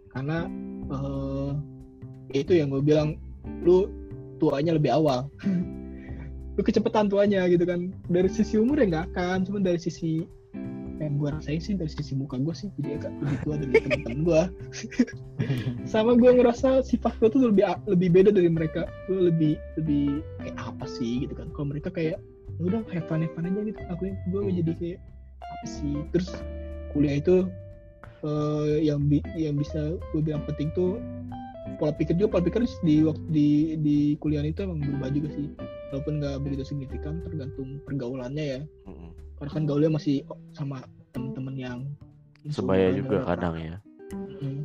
Karena 0.09 0.49
ya 2.33 2.37
itu 2.41 2.57
yang 2.57 2.73
gue 2.73 2.81
bilang 2.81 3.21
lu 3.61 3.85
tuanya 4.41 4.75
lebih 4.75 4.93
awal. 4.93 5.29
Lu 6.57 6.65
kecepatan 6.65 7.05
tuanya 7.05 7.45
gitu 7.53 7.69
kan. 7.69 7.93
Dari 8.09 8.25
sisi 8.33 8.57
umur 8.57 8.81
ya 8.81 8.89
nggak 8.89 9.13
akan 9.13 9.45
cuma 9.45 9.61
dari 9.61 9.77
sisi 9.77 10.25
yang 10.97 11.21
gue 11.21 11.29
rasain 11.29 11.61
sih 11.61 11.77
dari 11.77 11.93
sisi 11.93 12.17
muka 12.17 12.41
gue 12.41 12.49
sih 12.57 12.73
jadi 12.81 12.97
agak 12.97 13.13
lebih 13.21 13.37
tua 13.45 13.55
dari 13.61 13.73
teman-teman 13.77 14.19
gue 14.25 14.41
sama 15.93 16.17
gue 16.17 16.31
ngerasa 16.41 16.81
sifat 16.81 17.13
gue 17.21 17.29
tuh 17.29 17.53
lebih 17.53 17.69
lebih 17.85 18.09
beda 18.09 18.29
dari 18.33 18.49
mereka. 18.49 18.89
Gue 19.05 19.29
lebih 19.29 19.53
lebih 19.77 20.25
kayak 20.41 20.57
apa 20.57 20.85
sih 20.89 21.29
gitu 21.29 21.37
kan. 21.37 21.53
Kalau 21.53 21.69
mereka 21.69 21.93
kayak 21.93 22.17
"Ya 22.57 22.61
udah 22.65 22.81
have 22.89 23.05
fun 23.05 23.21
have 23.21 23.33
fun 23.37 23.45
aja 23.45 23.61
gitu 23.61 23.81
aku 23.93 24.09
gue 24.33 24.41
jadi 24.65 24.73
kayak 24.81 24.99
apa 25.57 25.65
sih 25.65 25.95
terus 26.13 26.29
kuliah 26.93 27.17
itu 27.17 27.49
eh, 28.21 28.85
yang 28.85 29.01
bi- 29.09 29.25
yang 29.33 29.57
bisa 29.57 29.97
gue 30.13 30.21
bilang 30.21 30.45
penting 30.45 30.69
tuh 30.77 31.01
pola 31.81 31.91
pikir 31.93 32.13
juga 32.17 32.37
pola 32.37 32.43
pikir 32.45 32.63
di 32.85 33.01
waktu 33.01 33.25
di 33.33 33.47
di 33.81 33.97
kuliah 34.21 34.45
itu 34.45 34.63
emang 34.65 34.81
berubah 34.81 35.09
juga 35.09 35.29
sih 35.33 35.49
walaupun 35.89 36.13
nggak 36.21 36.35
begitu 36.45 36.63
signifikan 36.63 37.25
tergantung 37.25 37.81
pergaulannya 37.89 38.45
ya 38.45 38.61
Mm-mm. 38.85 39.11
karena 39.41 39.51
kan 39.51 39.63
gaulnya 39.65 39.91
masih 39.97 40.21
sama 40.53 40.85
temen-temen 41.13 41.55
yang 41.57 41.79
Sebaya 42.47 42.95
juga 42.95 43.27
kadang 43.27 43.59
ya. 43.59 43.75
Mm. 44.39 44.63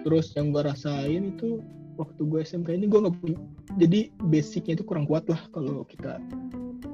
Terus 0.00 0.32
yang 0.32 0.48
gue 0.48 0.64
rasain 0.64 1.36
itu 1.36 1.60
waktu 2.00 2.24
gue 2.24 2.40
SMK 2.40 2.72
ini 2.72 2.88
gue 2.88 3.00
nggak 3.04 3.16
punya, 3.20 3.38
jadi 3.76 4.08
basicnya 4.24 4.80
itu 4.80 4.84
kurang 4.88 5.04
kuat 5.04 5.28
lah 5.28 5.40
kalau 5.52 5.84
kita 5.84 6.16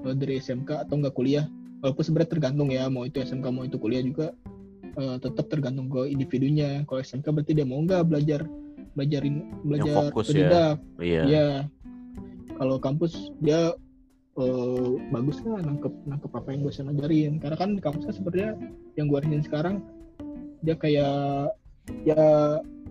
eh, 0.03 0.15
dari 0.19 0.43
SMK 0.43 0.91
atau 0.91 0.99
nggak 0.99 1.15
kuliah. 1.15 1.47
Walaupun 1.85 2.03
sebenarnya 2.03 2.31
tergantung 2.31 2.69
ya 2.73 2.89
mau 2.89 3.05
itu 3.05 3.21
SMK 3.21 3.47
mau 3.53 3.65
itu 3.65 3.77
kuliah 3.77 4.03
juga 4.03 4.33
eh, 4.97 5.17
tetap 5.21 5.47
tergantung 5.53 5.93
ke 5.93 6.09
individunya. 6.09 6.83
Kalau 6.89 7.01
SMK 7.01 7.27
berarti 7.33 7.53
dia 7.53 7.67
mau 7.69 7.81
nggak 7.85 8.03
belajar 8.09 8.41
belajarin 8.97 9.53
belajar 9.61 10.09
fokus 10.09 10.33
ya. 10.33 10.81
Iya. 11.01 11.23
Iya. 11.29 11.49
Kalau 12.57 12.77
kampus 12.81 13.13
dia 13.45 13.77
eh, 14.41 14.91
bagus 15.13 15.41
lah 15.45 15.61
nangkep 15.61 15.93
nangkep 16.09 16.31
apa 16.33 16.49
yang 16.53 16.61
gue 16.65 16.73
bisa 16.73 16.85
ngajarin. 16.89 17.33
Karena 17.39 17.57
kan 17.61 17.71
di 17.77 17.83
kampus 17.85 18.05
kan 18.09 18.15
sebenarnya 18.17 18.51
yang 18.97 19.07
gue 19.13 19.19
rasain 19.21 19.45
sekarang 19.45 19.77
dia 20.65 20.75
kayak 20.75 21.53
ya 22.03 22.25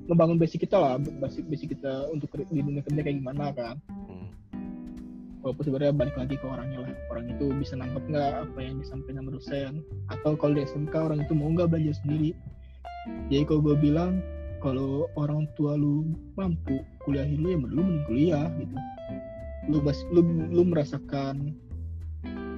ngebangun 0.05 0.37
basic 0.37 0.69
kita 0.69 0.77
lah, 0.77 0.95
basic 1.01 1.49
basic 1.49 1.73
kita 1.73 2.07
untuk 2.13 2.29
di 2.37 2.61
dunia 2.61 2.85
kerja 2.85 3.01
kayak 3.01 3.17
gimana 3.17 3.49
kan. 3.51 3.75
Walaupun 5.45 5.61
sebenarnya 5.61 5.93
balik 5.93 6.17
lagi 6.17 6.35
ke 6.41 6.45
orangnya 6.49 6.81
lah. 6.81 6.93
Orang 7.13 7.29
itu 7.29 7.53
bisa 7.53 7.77
nangkep 7.77 8.01
nggak 8.09 8.49
apa 8.49 8.59
yang 8.65 8.81
disampaikan 8.81 9.29
dosen. 9.29 9.85
Atau 10.09 10.33
kalau 10.33 10.57
di 10.57 10.65
SMK 10.65 10.93
orang 10.97 11.21
itu 11.21 11.37
mau 11.37 11.53
nggak 11.53 11.69
belajar 11.69 11.93
sendiri. 12.01 12.33
Jadi 13.29 13.45
kalau 13.45 13.61
gue 13.61 13.77
bilang 13.77 14.25
kalau 14.65 15.05
orang 15.13 15.45
tua 15.53 15.77
lu 15.77 16.09
mampu 16.33 16.81
kuliahin 17.05 17.37
lu 17.37 17.53
ya 17.53 17.57
lu 17.61 17.81
mending 17.85 18.05
kuliah 18.09 18.49
gitu 18.57 18.75
lu 19.69 19.77
bas, 19.77 20.01
lu 20.09 20.25
lu 20.49 20.65
merasakan 20.65 21.53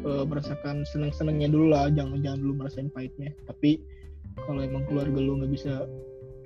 eh, 0.07 0.23
merasakan 0.23 0.87
senang 0.87 1.11
senangnya 1.11 1.51
dulu 1.51 1.75
lah 1.75 1.91
jangan 1.91 2.23
jangan 2.23 2.39
dulu 2.39 2.63
merasain 2.63 2.87
pahitnya 2.95 3.35
tapi 3.43 3.83
kalau 4.47 4.63
emang 4.63 4.87
keluarga 4.87 5.19
lu 5.19 5.43
nggak 5.43 5.51
bisa 5.51 5.83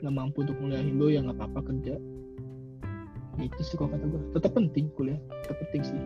nggak 0.02 0.16
mampu 0.18 0.42
untuk 0.42 0.58
kuliahin 0.58 0.98
lu 0.98 1.14
ya 1.14 1.22
nggak 1.22 1.38
apa-apa 1.38 1.62
kerja 1.70 1.94
itu 3.40 3.60
sih 3.64 3.76
kalau 3.80 3.94
kata 3.96 4.06
gue 4.10 4.22
tetap 4.36 4.52
penting 4.58 4.86
kuliah 4.98 5.20
tetap 5.46 5.58
penting 5.68 5.84
sih 5.96 6.02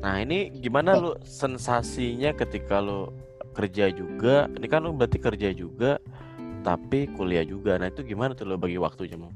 Nah 0.00 0.16
ini 0.24 0.48
gimana 0.56 0.96
lu 0.96 1.12
sensasinya 1.20 2.32
ketika 2.32 2.80
lu 2.80 3.12
kerja 3.52 3.92
juga? 3.92 4.48
Ini 4.48 4.64
kan 4.64 4.80
lu 4.88 4.96
berarti 4.96 5.20
kerja 5.20 5.52
juga, 5.52 6.00
tapi 6.64 7.04
kuliah 7.12 7.44
juga. 7.44 7.76
Nah 7.76 7.92
itu 7.92 8.00
gimana 8.08 8.32
tuh 8.32 8.48
lu 8.48 8.56
bagi 8.56 8.80
waktunya 8.80 9.20
mau? 9.20 9.28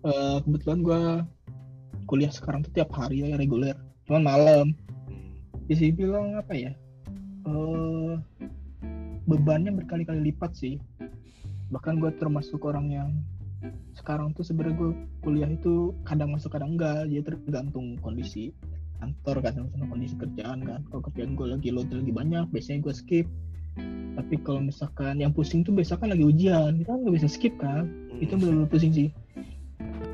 Eh, 0.00 0.36
kebetulan 0.48 0.80
gue 0.80 1.00
kuliah 2.08 2.32
sekarang 2.32 2.64
tuh 2.64 2.72
tiap 2.72 2.90
hari 2.96 3.20
ya 3.22 3.36
reguler 3.36 3.76
cuman 4.08 4.22
malam 4.24 4.66
Hmm. 5.06 5.30
bisa 5.70 5.86
bilang 5.94 6.34
apa 6.34 6.50
ya 6.56 6.72
eh 7.46 8.14
bebannya 9.28 9.70
berkali-kali 9.70 10.32
lipat 10.32 10.56
sih 10.56 10.80
bahkan 11.70 12.02
gue 12.02 12.10
termasuk 12.18 12.64
orang 12.66 12.90
yang 12.90 13.10
sekarang 13.92 14.32
tuh 14.32 14.42
sebenarnya 14.42 14.76
gue 14.80 14.90
kuliah 15.20 15.50
itu 15.50 15.92
kadang 16.08 16.32
masuk 16.32 16.56
kadang 16.56 16.76
enggak. 16.76 17.06
Jadi 17.08 17.22
tergantung 17.24 18.00
kondisi 18.00 18.56
kantor 19.00 19.40
kadang 19.44 19.66
sama 19.72 19.84
kondisi 19.88 20.14
kerjaan 20.16 20.64
kan. 20.64 20.80
Kalau 20.88 21.02
kerjaan 21.08 21.36
gue 21.36 21.46
lagi 21.56 21.68
load 21.72 21.92
lagi 21.92 22.12
banyak 22.12 22.44
biasanya 22.52 22.80
gue 22.84 22.94
skip. 22.96 23.26
Tapi 24.16 24.34
kalau 24.42 24.60
misalkan 24.64 25.22
yang 25.22 25.32
pusing 25.32 25.62
tuh 25.64 25.72
biasa 25.72 26.00
kan 26.00 26.12
lagi 26.12 26.24
ujian. 26.24 26.80
Kita 26.80 26.88
kan 26.92 27.00
nggak 27.04 27.14
bisa 27.20 27.28
skip 27.28 27.54
kan? 27.60 27.88
Itu 28.20 28.36
Hmm. 28.36 28.40
benar-benar 28.44 28.70
pusing 28.72 28.92
sih. 28.92 29.08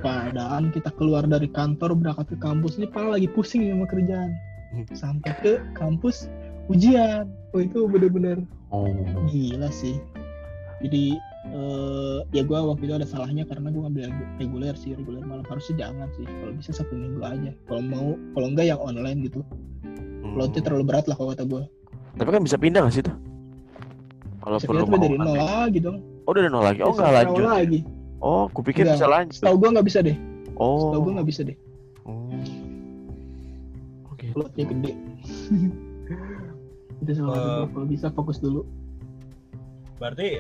Keadaan 0.02 0.70
kita 0.70 0.92
keluar 0.94 1.26
dari 1.26 1.48
kantor 1.50 1.96
berangkat 1.98 2.34
ke 2.34 2.36
kampus 2.38 2.78
ini 2.78 2.86
pala 2.86 3.16
lagi 3.18 3.26
pusing 3.30 3.66
sama 3.66 3.86
kerjaan. 3.86 4.34
Hmm. 4.66 4.82
sampai 4.98 5.30
ke 5.40 5.52
kampus 5.78 6.26
ujian. 6.66 7.30
Oh 7.54 7.62
itu 7.62 7.86
bener-bener 7.86 8.42
Oh. 8.74 8.90
gila 9.30 9.70
sih. 9.70 9.96
Jadi 10.82 11.14
eh, 11.48 12.18
ya 12.30 12.42
gue 12.42 12.58
waktu 12.58 12.82
itu 12.82 12.94
ada 12.94 13.04
salahnya 13.04 13.42
karena 13.42 13.68
gue 13.68 13.80
ngambil 13.80 14.02
reguler 14.36 14.74
sih 14.74 14.92
reguler 14.92 15.20
malam 15.20 15.44
harusnya 15.44 15.74
jangan 15.80 16.08
sih 16.12 16.24
kalau 16.24 16.52
bisa 16.52 16.70
satu 16.72 16.92
minggu 16.92 17.20
aja 17.20 17.50
kalau 17.64 17.82
mau 17.82 18.06
kalau 18.32 18.46
enggak 18.48 18.66
yang 18.66 18.78
online 18.78 19.20
gitu 19.22 19.40
Hmm. 20.16 20.34
loadnya 20.34 20.58
terlalu 20.60 20.84
berat 20.84 21.06
lah 21.06 21.14
kalau 21.14 21.30
kata 21.30 21.44
gue 21.44 21.62
Tapi 22.14 22.28
kan 22.28 22.40
bisa 22.40 22.56
pindah 22.56 22.80
gak 22.80 22.92
sih 22.92 23.00
tuh? 23.00 23.14
Kalau 24.38 24.56
perlu 24.58 24.82
tuh 24.84 24.96
dari 24.96 25.14
mau 25.14 25.28
nol 25.28 25.38
lagi 25.38 25.78
dong 25.78 25.98
Oh 26.22 26.32
dari 26.32 26.48
nol 26.48 26.62
lagi. 26.62 26.80
Oh 26.80 26.90
nggak 26.90 27.12
lanjut. 27.14 27.44
lagi 27.44 27.80
Oh, 28.16 28.44
kupikir 28.48 28.82
Nggak. 28.82 28.96
bisa 28.96 29.06
lanjut. 29.06 29.34
setahu 29.36 29.56
gue 29.56 29.68
nggak 29.70 29.86
bisa 29.86 29.98
deh 30.00 30.16
Oh. 30.54 30.80
setahu 30.82 31.00
gue 31.00 31.12
nggak 31.14 31.28
bisa 31.28 31.40
deh 31.42 31.56
Oh. 32.02 32.32
Oke. 34.08 34.26
loadnya 34.32 34.64
gede 34.64 34.92
itu 37.04 37.12
salah 37.12 37.36
gua. 37.36 37.70
kalau 37.70 37.86
bisa 37.86 38.06
fokus 38.10 38.36
dulu 38.36 38.64
Berarti 39.96 40.36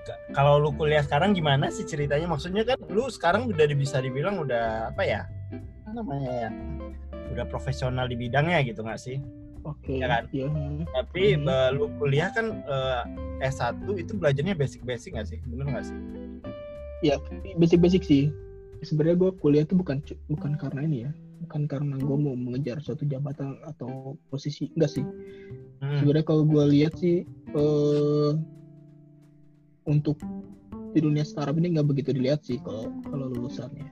k- 0.00 0.20
kalau 0.32 0.56
lu 0.58 0.72
kuliah 0.72 1.00
sekarang 1.00 1.32
gimana 1.32 1.68
sih 1.68 1.84
ceritanya? 1.84 2.24
Maksudnya 2.24 2.64
kan 2.64 2.80
lu 2.86 3.06
sekarang 3.06 3.46
udah 3.46 3.64
bisa 3.70 4.00
dibilang 4.00 4.40
udah 4.40 4.90
apa 4.90 5.02
ya? 5.02 5.22
Apa 5.84 5.90
namanya 5.94 6.30
ya? 6.30 6.50
Udah 7.30 7.44
profesional 7.44 8.06
di 8.06 8.16
bidangnya 8.16 8.60
gitu 8.62 8.80
nggak 8.80 8.98
sih? 8.98 9.20
oke 9.62 9.96
Ya 9.96 10.06
kan? 10.06 10.22
iya 10.28 10.44
hmm. 10.44 10.84
Tapi 10.86 11.36
Hmm. 11.36 11.48
eh, 11.48 11.68
lu 11.72 11.88
kuliah 11.96 12.28
kan 12.28 12.60
eh, 12.60 13.02
S1 13.44 13.72
itu 13.94 14.12
belajarnya 14.14 14.52
basic-basic 14.52 15.12
nggak 15.12 15.24
sih? 15.26 15.38
Bener 15.42 15.66
nggak 15.66 15.84
sih? 15.84 15.98
ya 17.02 17.20
basic-basic 17.54 18.00
sih 18.00 18.32
sebenarnya 18.80 19.16
gue 19.18 19.30
kuliah 19.36 19.64
tuh 19.64 19.76
bukan 19.76 20.00
bukan 20.24 20.56
karena 20.56 20.80
ini 20.82 21.04
ya 21.04 21.10
bukan 21.38 21.68
karena 21.68 22.00
gue 22.00 22.16
mau 22.16 22.32
mengejar 22.32 22.80
suatu 22.80 23.04
jabatan 23.04 23.60
atau 23.62 24.16
posisi 24.28 24.72
enggak 24.72 24.88
sih 24.90 25.04
Hmm. 25.84 26.00
sebenarnya 26.00 26.24
kalau 26.24 26.48
gue 26.48 26.64
lihat 26.64 26.96
sih 26.96 27.28
eh 27.52 28.30
untuk 29.84 30.16
di 30.94 31.00
dunia 31.02 31.26
startup 31.26 31.58
ini 31.58 31.74
nggak 31.74 31.88
begitu 31.90 32.14
dilihat 32.14 32.46
sih 32.46 32.62
kalau 32.62 32.94
kalau 33.10 33.26
lulusannya. 33.30 33.90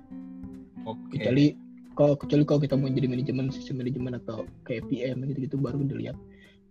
Oke. 0.87 1.19
kecuali 1.19 1.55
kalau 1.93 2.15
kecuali 2.17 2.43
kalau 2.47 2.61
kita 2.63 2.75
mau 2.79 2.89
jadi 2.89 3.07
manajemen 3.11 3.53
sistem 3.53 3.83
manajemen 3.83 4.17
atau 4.23 4.49
kayak 4.65 4.87
PM 4.89 5.27
gitu 5.29 5.39
gitu 5.51 5.57
baru 5.59 5.83
dilihat. 5.83 6.17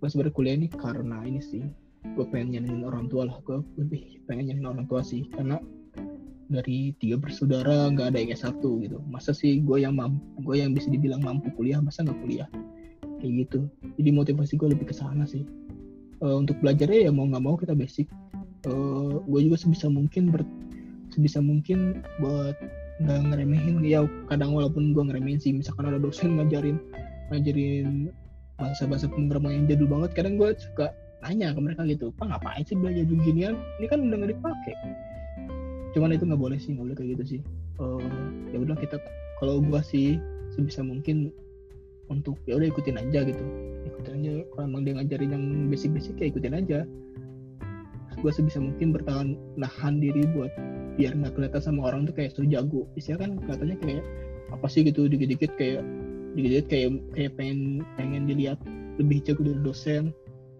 Gue 0.01 0.07
sebenarnya 0.10 0.34
kuliah 0.34 0.55
ini 0.57 0.67
karena 0.71 1.21
ini 1.27 1.41
sih 1.43 1.62
gue 2.01 2.25
pengen 2.34 2.57
nyenengin 2.57 2.81
orang 2.81 3.05
tua 3.05 3.29
lah 3.29 3.38
gue 3.45 3.62
lebih 3.77 4.25
pengen 4.25 4.49
nyenengin 4.49 4.69
orang 4.71 4.86
tua 4.89 5.05
sih. 5.05 5.27
Karena 5.29 5.62
dari 6.51 6.91
tiga 6.99 7.15
bersaudara 7.15 7.88
nggak 7.93 8.12
ada 8.12 8.17
yang 8.17 8.31
S1 8.34 8.60
gitu. 8.60 8.97
Masa 9.07 9.31
sih 9.31 9.62
gue 9.62 9.77
yang 9.84 9.95
mampu 9.95 10.19
gue 10.41 10.55
yang 10.60 10.73
bisa 10.73 10.89
dibilang 10.89 11.21
mampu 11.21 11.53
kuliah 11.53 11.79
masa 11.79 12.01
nggak 12.01 12.19
kuliah? 12.23 12.49
Kayak 13.21 13.45
gitu. 13.45 13.60
Jadi 14.01 14.10
motivasi 14.10 14.57
gue 14.57 14.73
lebih 14.73 14.89
ke 14.89 14.95
sana 14.97 15.29
sih. 15.29 15.45
Eh, 16.21 16.36
untuk 16.36 16.57
belajarnya 16.60 17.07
ya 17.07 17.12
mau 17.13 17.29
nggak 17.29 17.43
mau 17.45 17.55
kita 17.55 17.77
basic 17.77 18.10
Eh, 18.62 19.13
gue 19.26 19.39
juga 19.50 19.58
sebisa 19.58 19.89
mungkin 19.89 20.30
ber 20.30 20.45
sebisa 21.10 21.41
mungkin 21.41 22.06
buat 22.21 22.54
nggak 23.02 23.19
ngeremehin. 23.34 23.82
Ya 23.82 24.06
kadang 24.30 24.54
walaupun 24.54 24.93
gue 24.93 25.02
ngeremehin 25.02 25.41
sih 25.41 25.50
misalkan 25.50 25.89
ada 25.89 25.97
dosen 25.97 26.38
ngajarin 26.38 26.78
ngajarin 27.34 28.13
bahasa-bahasa 28.62 29.10
pemrograman 29.10 29.65
yang 29.65 29.65
jadul 29.65 29.89
banget 29.89 30.13
kadang 30.13 30.38
gue 30.38 30.54
suka 30.54 30.93
nanya 31.26 31.54
ke 31.58 31.62
mereka 31.62 31.82
gitu 31.89 32.13
pak 32.17 32.30
ngapain 32.30 32.62
sih 32.65 32.78
belajar 32.78 33.06
beginian 33.10 33.58
ini 33.82 33.86
kan 33.89 34.06
udah 34.06 34.17
nggak 34.21 34.32
dipakai. 34.38 34.76
Cuman 35.97 36.13
itu 36.13 36.24
nggak 36.30 36.41
boleh 36.41 36.58
sih 36.62 36.78
nggak 36.78 36.86
boleh 36.86 36.97
kayak 37.02 37.10
gitu 37.17 37.24
sih. 37.26 37.41
Eh, 37.82 38.06
ya 38.54 38.58
udah 38.62 38.78
kita 38.78 39.02
kalau 39.41 39.58
gue 39.58 39.82
sih 39.82 40.21
sebisa 40.54 40.86
mungkin 40.86 41.34
untuk 42.13 42.38
ya 42.45 42.62
udah 42.62 42.69
ikutin 42.69 43.02
aja 43.02 43.26
gitu. 43.26 43.43
Ikutin 43.89 44.13
aja 44.21 44.32
kalau 44.54 44.63
emang 44.69 44.86
dia 44.86 44.93
ngajarin 45.02 45.34
yang 45.34 45.45
basic-basic 45.74 46.13
ya 46.21 46.30
ikutin 46.30 46.54
aja 46.54 46.86
gue 48.21 48.31
sebisa 48.31 48.62
mungkin 48.62 48.93
bertahan 48.93 49.34
nahan 49.57 49.97
diri 49.97 50.23
buat 50.38 50.53
biar 50.95 51.17
nggak 51.17 51.34
kelihatan 51.34 51.62
sama 51.62 51.89
orang 51.89 52.05
tuh 52.05 52.13
kayak 52.13 52.38
so 52.38 52.45
jago 52.45 52.86
istilah 52.93 53.25
kan 53.25 53.41
kelihatannya 53.41 53.77
kayak 53.81 54.03
apa 54.53 54.67
sih 54.69 54.86
gitu 54.86 55.10
dikit-dikit 55.10 55.51
kayak 55.57 55.81
dikit-dikit 56.38 56.67
kayak 56.69 56.89
kayak 57.17 57.31
pengen 57.36 57.81
pengen 57.97 58.29
dilihat 58.29 58.60
lebih 59.01 59.23
jago 59.25 59.41
dari 59.41 59.60
dosen. 59.65 60.13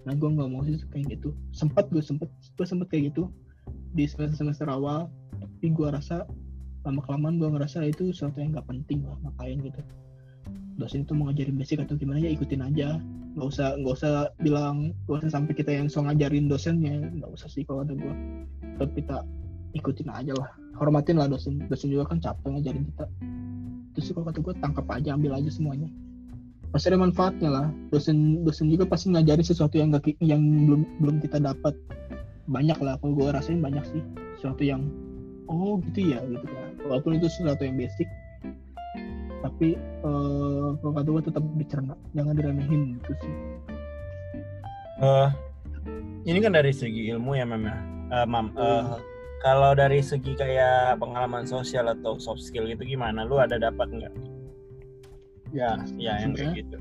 Nah 0.08 0.18
gue 0.18 0.30
nggak 0.30 0.50
mau 0.50 0.66
sih 0.66 0.82
kayak 0.90 1.20
gitu. 1.20 1.36
Sempat 1.54 1.92
gue 1.94 2.02
sempat 2.02 2.32
gue 2.32 2.66
sempat 2.66 2.90
kayak 2.90 3.14
gitu 3.14 3.30
di 3.94 4.10
semester 4.10 4.42
semester 4.42 4.68
awal. 4.72 5.12
Tapi 5.38 5.70
gue 5.70 5.88
rasa 5.88 6.26
lama 6.82 7.02
kelamaan 7.06 7.38
gue 7.38 7.50
ngerasa 7.52 7.86
itu 7.86 8.10
sesuatu 8.10 8.42
yang 8.42 8.58
nggak 8.58 8.66
penting 8.66 9.06
lah 9.06 9.20
ngapain 9.22 9.62
gitu. 9.62 9.82
Dosen 10.80 11.06
itu 11.06 11.14
mau 11.14 11.30
ngajarin 11.30 11.56
basic 11.60 11.84
atau 11.84 11.94
gimana 12.00 12.18
ya 12.18 12.34
ikutin 12.34 12.66
aja 12.66 12.98
nggak 13.32 13.48
usah 13.48 13.68
nggak 13.80 13.94
usah 13.96 14.14
bilang 14.44 14.92
nggak 15.08 15.24
usah 15.24 15.32
sampai 15.32 15.54
kita 15.56 15.72
yang 15.72 15.88
so 15.88 16.04
ngajarin 16.04 16.52
dosennya. 16.52 17.00
Nggak 17.16 17.32
usah 17.32 17.48
sih 17.48 17.64
kalau 17.64 17.88
ada 17.88 17.96
gue 17.96 18.14
tetap 18.76 18.92
kita 18.96 19.18
ikutin 19.78 20.10
aja 20.12 20.34
lah. 20.36 20.50
Hormatin 20.76 21.20
lah 21.20 21.32
dosen. 21.32 21.64
Dosen 21.72 21.92
juga 21.92 22.12
kan 22.12 22.20
capek 22.20 22.48
ngajarin 22.60 22.84
kita. 22.92 23.06
Terus 23.96 24.04
sih 24.08 24.14
kalau 24.16 24.28
kata 24.32 24.40
gue 24.44 24.54
tangkap 24.60 24.86
aja 24.92 25.10
ambil 25.16 25.32
aja 25.40 25.50
semuanya. 25.52 25.88
Pasti 26.72 26.92
ada 26.92 27.00
manfaatnya 27.00 27.50
lah. 27.52 27.68
Dosen 27.92 28.44
dosen 28.44 28.72
juga 28.72 28.88
pasti 28.88 29.12
ngajarin 29.12 29.44
sesuatu 29.44 29.76
yang 29.76 29.92
gak, 29.96 30.08
yang 30.24 30.42
belum 30.42 30.82
belum 31.00 31.16
kita 31.24 31.40
dapat. 31.40 31.76
Banyak 32.52 32.80
lah 32.84 33.00
kalau 33.00 33.16
gue 33.16 33.28
rasain 33.32 33.64
banyak 33.64 33.84
sih. 33.88 34.02
Sesuatu 34.40 34.64
yang 34.64 34.88
oh 35.48 35.80
gitu 35.92 36.16
ya 36.16 36.20
gitu 36.28 36.48
kan. 36.48 36.70
Walaupun 36.88 37.20
itu 37.20 37.28
sesuatu 37.32 37.64
yang 37.64 37.80
basic 37.80 38.08
tapi 39.62 39.78
eh 39.78 40.70
kalau 40.82 40.94
kata 40.98 41.10
gue 41.14 41.24
tetap 41.30 41.44
dicerna 41.54 41.94
jangan 42.18 42.34
diremehin 42.34 42.98
gitu 42.98 43.14
sih 43.22 43.34
Eh, 45.02 45.30
ini 46.30 46.38
kan 46.46 46.54
dari 46.54 46.70
segi 46.70 47.10
ilmu 47.10 47.34
ya 47.34 47.42
Mam 47.42 47.66
ya. 47.66 47.74
Eh, 48.14 48.26
Mam, 48.30 48.54
eh, 48.54 49.02
kalau 49.42 49.74
dari 49.74 49.98
segi 49.98 50.38
kayak 50.38 51.02
pengalaman 51.02 51.42
sosial 51.50 51.90
atau 51.90 52.22
soft 52.22 52.46
skill 52.46 52.70
gitu 52.70 52.86
gimana? 52.86 53.26
Lu 53.26 53.42
ada 53.42 53.58
dapat 53.58 53.90
nggak? 53.90 54.14
Ya, 55.58 55.82
ya 55.98 56.22
yang 56.22 56.38
kayak 56.38 56.54
gitu. 56.54 56.78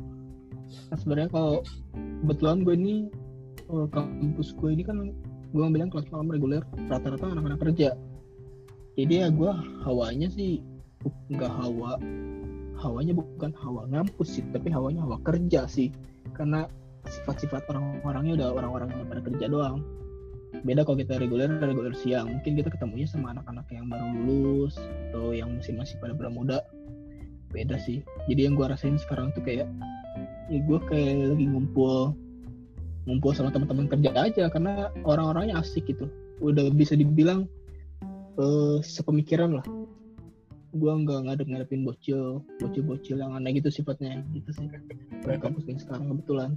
Nah, 0.93 0.97
sebenarnya 1.01 1.33
kalau 1.33 1.65
kebetulan 2.21 2.61
gue 2.61 2.75
ini 2.77 2.95
eh, 3.73 3.87
kampus 3.89 4.53
gue 4.53 4.69
ini 4.77 4.85
kan 4.85 4.97
gue 5.57 5.65
bilang 5.73 5.89
kelas 5.89 6.13
malam 6.13 6.29
reguler 6.29 6.61
rata-rata 6.93 7.25
anak-anak 7.25 7.61
kerja 7.61 7.97
jadi 9.01 9.27
ya 9.27 9.29
gue 9.33 9.53
hawanya 9.83 10.29
sih 10.29 10.61
nggak 11.33 11.49
hawa 11.49 11.97
hawanya 12.81 13.13
bukan 13.13 13.53
hawa 13.61 13.85
ngampus 13.93 14.41
sih 14.41 14.45
tapi 14.51 14.73
hawanya 14.73 15.05
hawa 15.05 15.21
kerja 15.23 15.69
sih. 15.69 15.93
Karena 16.33 16.65
sifat-sifat 17.09 17.69
orang-orangnya 17.69 18.41
udah 18.41 18.49
orang-orang 18.57 18.89
yang 18.93 19.09
pada 19.09 19.23
kerja 19.25 19.47
doang. 19.49 19.85
Beda 20.67 20.83
kalau 20.83 20.99
kita 20.99 21.21
reguler 21.21 21.49
reguler 21.61 21.95
siang. 21.95 22.27
Mungkin 22.33 22.59
kita 22.59 22.73
ketemunya 22.73 23.07
sama 23.07 23.37
anak-anak 23.37 23.69
yang 23.71 23.87
baru 23.87 24.09
lulus 24.25 24.75
atau 25.11 25.31
yang 25.31 25.55
masih 25.55 25.77
masih 25.77 25.97
pada 26.01 26.17
muda 26.33 26.65
beda 27.55 27.77
sih. 27.79 28.03
Jadi 28.27 28.49
yang 28.49 28.55
gue 28.59 28.67
rasain 28.67 28.97
sekarang 28.99 29.31
tuh 29.37 29.45
kayak 29.45 29.69
ya 30.51 30.59
gue 30.59 30.79
kayak 30.91 31.37
lagi 31.37 31.47
ngumpul 31.47 32.17
ngumpul 33.07 33.33
sama 33.33 33.53
teman-teman 33.55 33.87
kerja 33.87 34.11
aja. 34.17 34.45
Karena 34.51 34.91
orang-orangnya 35.07 35.61
asik 35.61 35.87
gitu. 35.87 36.11
Udah 36.41 36.73
bisa 36.73 36.97
dibilang 36.97 37.47
eh 38.41 38.79
sepemikiran 38.81 39.61
lah 39.61 39.65
gue 40.71 40.93
nggak 41.03 41.21
ngadep 41.27 41.47
ngadepin 41.51 41.83
bocil 41.83 42.43
bocil 42.63 42.83
bocil 42.87 43.17
yang 43.19 43.35
aneh 43.35 43.59
gitu 43.59 43.71
sifatnya 43.71 44.23
gitu 44.31 44.51
sih 44.55 44.67
di 44.71 45.39
kampus 45.39 45.67
yang 45.67 45.81
sekarang 45.81 46.07
kebetulan 46.15 46.53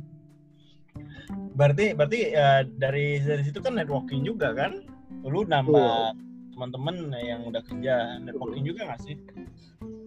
Berarti 1.58 1.98
berarti 1.98 2.38
eh, 2.38 2.62
dari 2.78 3.18
dari 3.18 3.42
situ 3.42 3.58
kan 3.58 3.74
networking 3.74 4.22
juga 4.22 4.54
kan? 4.54 4.86
Lu 5.26 5.42
nambah 5.42 6.14
teman-teman 6.54 7.10
yang 7.18 7.50
udah 7.50 7.66
kerja 7.66 8.22
networking 8.22 8.62
juga 8.62 8.86
nggak 8.86 9.02
sih? 9.02 9.18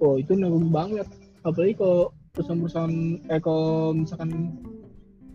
oh 0.00 0.20
itu 0.20 0.36
nanggung 0.36 0.68
banget 0.68 1.08
apalagi 1.46 1.78
kalau 1.78 2.12
perusahaan-perusahaan 2.34 2.96
eh 3.32 3.40
kalau 3.40 3.96
misalkan 3.96 4.60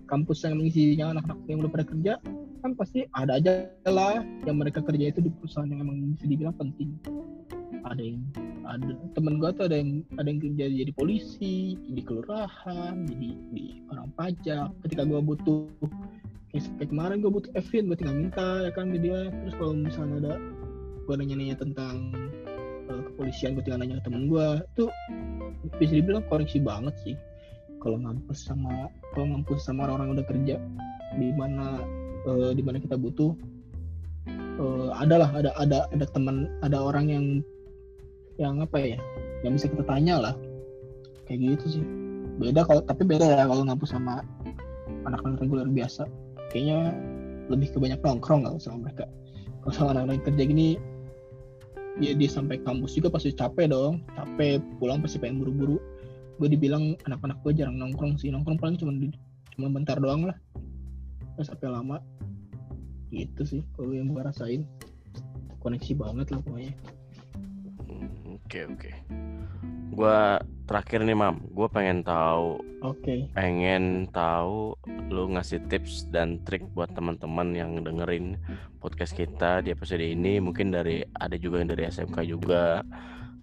kampus 0.06 0.44
yang 0.44 0.60
mengisinya 0.60 1.18
anak-anak 1.18 1.40
yang 1.48 1.58
udah 1.64 1.72
pada 1.72 1.86
kerja 1.88 2.14
kan 2.62 2.78
pasti 2.78 3.10
ada 3.18 3.42
aja 3.42 3.68
lah 3.90 4.22
yang 4.46 4.62
mereka 4.62 4.86
kerja 4.86 5.10
itu 5.10 5.20
di 5.20 5.34
perusahaan 5.34 5.68
yang 5.68 5.82
emang 5.82 6.14
bisa 6.16 6.26
dibilang 6.30 6.56
penting. 6.56 6.94
Ada 7.82 8.02
yang 8.02 8.22
ada 8.70 8.94
temen 9.18 9.42
gue 9.42 9.50
tuh 9.58 9.66
ada 9.66 9.76
yang 9.82 10.06
ada 10.22 10.28
yang 10.30 10.40
kerja 10.40 10.66
jadi 10.70 10.92
polisi 10.94 11.76
jadi 11.90 12.02
kelurahan 12.06 12.96
jadi 13.10 13.30
di 13.52 13.66
orang 13.90 14.14
pajak. 14.14 14.70
Ketika 14.86 15.04
gue 15.10 15.20
butuh 15.20 15.66
kayak 16.54 16.90
kemarin 16.94 17.26
gue 17.26 17.32
butuh 17.34 17.52
Evin 17.58 17.90
gue 17.90 17.98
tinggal 17.98 18.16
minta 18.16 18.48
ya 18.64 18.72
kan 18.72 18.94
ke 18.94 19.00
dia. 19.02 19.34
Terus 19.34 19.56
kalau 19.58 19.74
misalnya 19.74 20.16
ada 20.22 20.34
gue 21.10 21.16
nanya-nanya 21.18 21.58
tentang 21.58 22.14
eh, 22.88 23.02
kepolisian 23.12 23.58
gue 23.58 23.64
tinggal 23.66 23.82
nanya 23.82 23.98
ke 24.00 24.06
temen 24.06 24.30
gue 24.30 24.48
itu 24.78 24.86
bisa 25.82 25.94
dibilang 25.98 26.24
koreksi 26.30 26.62
banget 26.62 26.94
sih. 27.02 27.16
Kalau 27.82 27.98
ngampus 27.98 28.46
sama 28.46 28.94
kalau 29.18 29.34
ngampus 29.34 29.66
sama 29.66 29.90
orang-orang 29.90 30.22
udah 30.22 30.26
kerja 30.30 30.56
di 31.18 31.28
mana 31.36 31.82
eh, 32.28 32.52
di 32.54 32.62
mana 32.62 32.78
kita 32.78 32.98
butuh 32.98 33.34
eh, 34.30 34.90
adalah 34.98 35.30
ada 35.34 35.52
ada 35.58 35.86
ada 35.90 36.06
teman 36.12 36.50
ada 36.62 36.78
orang 36.78 37.06
yang 37.10 37.26
yang 38.40 38.58
apa 38.62 38.78
ya 38.78 39.00
yang 39.46 39.58
bisa 39.58 39.70
kita 39.70 39.84
tanya 39.86 40.16
lah. 40.22 40.36
Kayak 41.26 41.58
gitu 41.58 41.80
sih. 41.80 41.86
Beda 42.42 42.66
kalau 42.66 42.82
tapi 42.86 43.06
beda 43.06 43.26
ya 43.26 43.46
kalau 43.46 43.66
ngampus 43.66 43.94
sama 43.94 44.22
anak-anak 45.06 45.42
reguler 45.42 45.70
biasa. 45.70 46.06
Kayaknya 46.54 46.94
lebih 47.50 47.68
ke 47.74 47.78
banyak 47.82 48.00
nongkrong 48.02 48.46
nggak 48.46 48.62
sama 48.62 48.90
mereka. 48.90 49.06
Kalau 49.66 49.74
sama 49.74 49.90
anak-anak 49.98 50.26
kerja 50.26 50.44
gini 50.46 50.68
ya 52.00 52.16
dia 52.16 52.30
sampai 52.32 52.58
kampus 52.64 52.98
juga 52.98 53.14
pasti 53.14 53.34
capek 53.34 53.70
dong. 53.74 54.02
Capek 54.18 54.62
pulang 54.78 55.02
pasti 55.02 55.18
pengen 55.22 55.42
buru-buru. 55.42 55.78
Gue 56.42 56.50
dibilang 56.50 56.98
anak-anak 57.06 57.38
gue 57.46 57.54
jarang 57.54 57.78
nongkrong 57.78 58.18
sih. 58.18 58.34
Nongkrong 58.34 58.58
paling 58.58 58.78
cuma 58.78 58.94
cuma 59.54 59.68
bentar 59.70 60.00
doang 60.00 60.26
lah 60.30 60.38
sampai 61.46 61.70
lama. 61.70 61.98
Gitu 63.12 63.44
sih 63.44 63.62
kalau 63.76 63.92
yang 63.92 64.12
gue 64.12 64.22
rasain. 64.24 64.64
Koneksi 65.62 65.94
banget 65.94 66.34
lah 66.34 66.42
pokoknya. 66.42 66.74
Hmm, 67.86 68.40
Oke 68.42 68.60
oke. 68.66 68.92
Gua 69.92 70.40
terakhir 70.66 71.04
nih 71.04 71.14
mam, 71.14 71.44
gue 71.52 71.68
pengen 71.68 72.00
tahu 72.02 72.64
oke. 72.80 73.16
pengen 73.36 74.08
tahu 74.16 74.72
lu 75.12 75.36
ngasih 75.36 75.60
tips 75.68 76.08
dan 76.10 76.40
trik 76.48 76.64
buat 76.72 76.88
teman-teman 76.96 77.52
yang 77.52 77.84
dengerin 77.84 78.40
podcast 78.80 79.14
kita 79.14 79.62
di 79.62 79.76
episode 79.76 80.02
ini. 80.02 80.40
Mungkin 80.40 80.72
dari 80.72 81.04
ada 81.20 81.36
juga 81.36 81.60
yang 81.62 81.70
dari 81.76 81.84
SMK 81.92 82.18
juga 82.24 82.82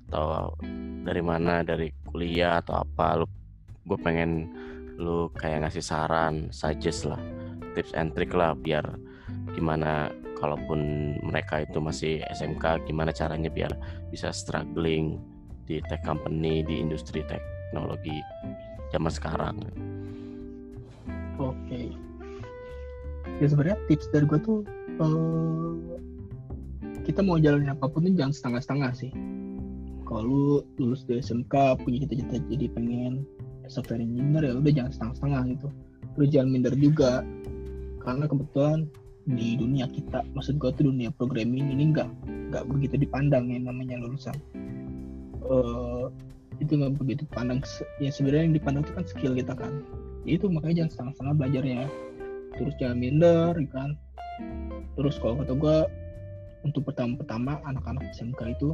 atau 0.09 0.57
dari 1.05 1.21
mana 1.21 1.61
dari 1.61 1.93
kuliah 2.09 2.65
atau 2.65 2.81
apa. 2.83 3.23
Lu 3.23 3.27
gue 3.87 3.99
pengen 4.01 4.51
lu 4.99 5.31
kayak 5.39 5.69
ngasih 5.69 5.85
saran 5.85 6.51
suggest 6.51 7.07
lah 7.07 7.38
tips 7.79 7.95
and 7.95 8.11
trick 8.19 8.35
lah 8.35 8.59
biar 8.59 8.83
gimana 9.55 10.11
kalaupun 10.43 11.15
mereka 11.23 11.63
itu 11.63 11.79
masih 11.79 12.23
SMK 12.35 12.91
gimana 12.91 13.15
caranya 13.15 13.47
biar 13.47 13.71
bisa 14.11 14.35
struggling 14.35 15.23
di 15.71 15.79
tech 15.87 16.03
company 16.03 16.67
di 16.67 16.83
industri 16.83 17.23
teknologi 17.27 18.19
zaman 18.91 19.13
sekarang. 19.13 19.57
Oke. 21.39 21.95
Ya 23.39 23.47
sebenarnya 23.47 23.79
tips 23.87 24.11
dari 24.11 24.25
gue 24.27 24.41
tuh 24.43 24.59
eh, 24.99 25.71
kita 27.05 27.21
mau 27.23 27.37
jalanin 27.39 27.73
apa 27.73 27.87
pun 27.87 28.03
tuh 28.03 28.15
jangan 28.17 28.35
setengah-setengah 28.35 28.91
sih. 28.97 29.13
Kalau 30.09 30.25
lu 30.25 30.43
lulus 30.81 31.05
dari 31.05 31.21
SMK 31.21 31.85
punya 31.85 32.09
cita-cita 32.09 32.41
jadi 32.49 32.67
pengen 32.73 33.29
software 33.69 34.01
engineer 34.01 34.49
ya 34.49 34.53
udah 34.57 34.73
jangan 34.73 34.93
setengah-setengah 34.97 35.41
gitu. 35.53 35.69
Lu 36.17 36.25
jangan 36.25 36.49
minder 36.49 36.75
juga 36.75 37.23
karena 38.09 38.25
kebetulan 38.25 38.89
di 39.29 39.61
dunia 39.61 39.85
kita, 39.93 40.25
maksud 40.33 40.57
gue 40.57 40.73
tuh 40.73 40.89
dunia 40.89 41.13
programming 41.13 41.69
ini 41.69 41.93
nggak 41.93 42.09
nggak 42.49 42.65
begitu 42.65 43.05
dipandang 43.05 43.53
yang 43.53 43.69
namanya 43.69 44.01
lulusan. 44.01 44.33
Eh, 45.45 46.05
itu 46.65 46.73
nggak 46.73 46.97
begitu 46.97 47.29
pandang 47.29 47.61
ya 48.01 48.09
sebenarnya 48.09 48.49
yang 48.49 48.57
dipandang 48.57 48.83
itu 48.89 48.93
kan 48.97 49.05
skill 49.05 49.37
kita 49.37 49.53
kan. 49.53 49.85
Ya 50.25 50.41
itu 50.41 50.49
makanya 50.49 50.85
jangan 50.85 50.91
setengah-setengah 50.97 51.35
belajarnya 51.37 51.83
terus 52.57 52.75
jangan 52.81 52.97
minder 52.97 53.53
ya 53.61 53.69
kan. 53.77 53.91
Terus 54.97 55.21
kalau 55.21 55.45
kata 55.45 55.53
gue 55.53 55.77
untuk 56.65 56.89
pertama-pertama 56.89 57.61
anak-anak 57.69 58.09
SMK 58.17 58.57
itu 58.57 58.73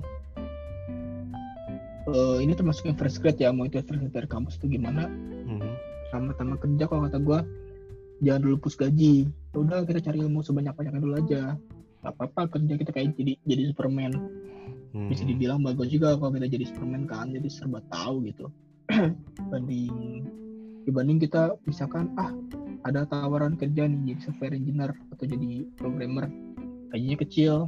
eh, 2.14 2.38
ini 2.38 2.54
termasuk 2.54 2.86
yang 2.86 2.94
first 2.94 3.18
grade 3.18 3.42
ya. 3.42 3.50
Mau 3.50 3.66
itu 3.66 3.82
first 3.82 3.98
grade 3.98 4.14
dari 4.14 4.28
kampus 4.30 4.62
itu 4.62 4.78
gimana? 4.78 5.10
Mhm. 5.10 5.92
pertama-tama 6.14 6.54
kerja 6.62 6.86
kalau 6.86 7.10
kata 7.10 7.18
gue 7.18 7.38
jangan 8.24 8.40
dulu 8.40 8.56
pus 8.66 8.74
gaji. 8.74 9.28
Ya 9.28 9.56
udah 9.60 9.84
kita 9.84 10.00
cari 10.00 10.24
ilmu 10.24 10.40
sebanyak 10.40 10.74
banyaknya 10.74 11.00
dulu 11.04 11.14
aja. 11.20 11.42
Gak 12.04 12.12
apa-apa 12.16 12.56
kerja 12.56 12.74
kita 12.80 12.90
kayak 12.90 13.14
jadi 13.20 13.32
jadi 13.44 13.62
Superman. 13.70 14.12
Hmm. 14.94 15.10
bisa 15.10 15.26
dibilang 15.26 15.58
bagus 15.58 15.90
juga 15.90 16.14
kalau 16.14 16.30
kita 16.38 16.46
jadi 16.46 16.70
Superman 16.70 17.10
kan 17.10 17.34
jadi 17.34 17.50
serba 17.50 17.82
tahu 17.90 18.30
gitu. 18.30 18.46
Dibanding 19.50 20.22
dibanding 20.86 21.18
kita 21.18 21.58
misalkan 21.66 22.14
ah 22.14 22.30
ada 22.86 23.02
tawaran 23.08 23.58
kerja 23.58 23.90
nih 23.90 24.14
jadi 24.14 24.20
software 24.22 24.54
engineer 24.54 24.94
atau 25.10 25.26
jadi 25.26 25.66
programmer. 25.74 26.30
Gajinya 26.94 27.18
kecil. 27.26 27.66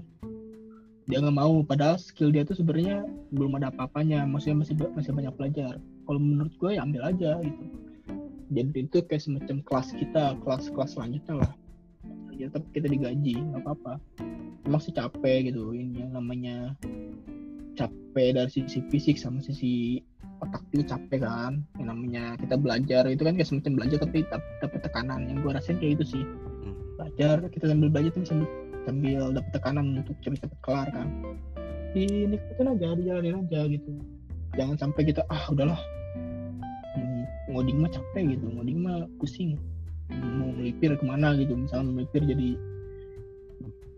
Dia 1.11 1.19
nggak 1.19 1.35
mau 1.35 1.66
padahal 1.66 1.99
skill 1.99 2.31
dia 2.31 2.47
tuh 2.47 2.62
sebenarnya 2.62 3.03
belum 3.35 3.59
ada 3.59 3.75
apa-apanya. 3.75 4.23
Maksudnya 4.23 4.62
masih 4.62 4.75
masih 4.95 5.11
banyak 5.11 5.35
belajar. 5.35 5.83
Kalau 5.83 6.21
menurut 6.23 6.55
gue 6.62 6.79
ya 6.79 6.87
ambil 6.87 7.11
aja 7.11 7.42
gitu 7.42 7.86
jadi 8.46 8.87
itu 8.87 9.02
kayak 9.02 9.22
semacam 9.26 9.56
kelas 9.66 9.88
kita 9.98 10.38
kelas-kelas 10.42 10.90
selanjutnya 10.94 11.35
lah. 11.42 11.52
Ya 12.37 12.46
tetap 12.52 12.68
kita 12.70 12.87
digaji 12.87 13.35
nggak 13.42 13.62
apa-apa. 13.64 13.98
Emang 14.62 14.80
sih 14.82 14.94
capek 14.94 15.50
gitu 15.50 15.74
ini 15.74 16.04
yang 16.04 16.14
namanya 16.14 16.76
capek 17.74 18.38
dari 18.38 18.50
sisi 18.50 18.82
fisik 18.92 19.16
sama 19.18 19.42
sisi 19.42 19.98
otak 20.38 20.62
juga 20.70 20.94
capek 20.94 21.26
kan. 21.26 21.52
Yang 21.80 21.87
namanya 21.90 22.24
kita 22.38 22.54
belajar 22.54 23.02
itu 23.11 23.22
kan 23.26 23.35
kayak 23.35 23.48
semacam 23.50 23.72
belajar 23.82 23.98
tapi 24.06 24.18
dap- 24.30 24.52
dapat 24.62 24.80
tekanan. 24.85 25.20
Yang 25.26 25.37
gue 25.42 25.50
rasain 25.50 25.78
kayak 25.82 25.92
itu 25.98 26.04
sih. 26.14 26.24
Hmm. 26.62 26.74
belajar 26.96 27.37
kita 27.50 27.64
sambil 27.68 27.88
belajar 27.92 28.11
tuh 28.14 28.24
sambil 28.24 28.48
sambil 28.87 29.22
dapat 29.35 29.50
tekanan 29.59 29.85
untuk 30.00 30.14
cepet-cepet 30.22 30.59
kelar 30.62 30.88
kan. 30.94 31.09
Dinikmatin 31.96 32.72
aja 32.78 32.88
dijalanin 32.94 33.42
aja 33.42 33.61
gitu. 33.66 33.90
Jangan 34.54 34.76
sampai 34.78 35.02
kita 35.09 35.26
ah 35.26 35.50
udahlah 35.50 35.80
ngoding 37.46 37.78
mah 37.82 37.90
capek 37.90 38.37
gitu 38.38 38.46
ngoding 38.50 38.78
mah 38.82 39.06
pusing. 39.18 39.59
Mau 40.11 40.54
melipir 40.54 40.94
ke 40.94 41.04
mana 41.06 41.35
gitu 41.35 41.59
misalnya 41.59 41.90
melipir 42.02 42.22
jadi 42.22 42.59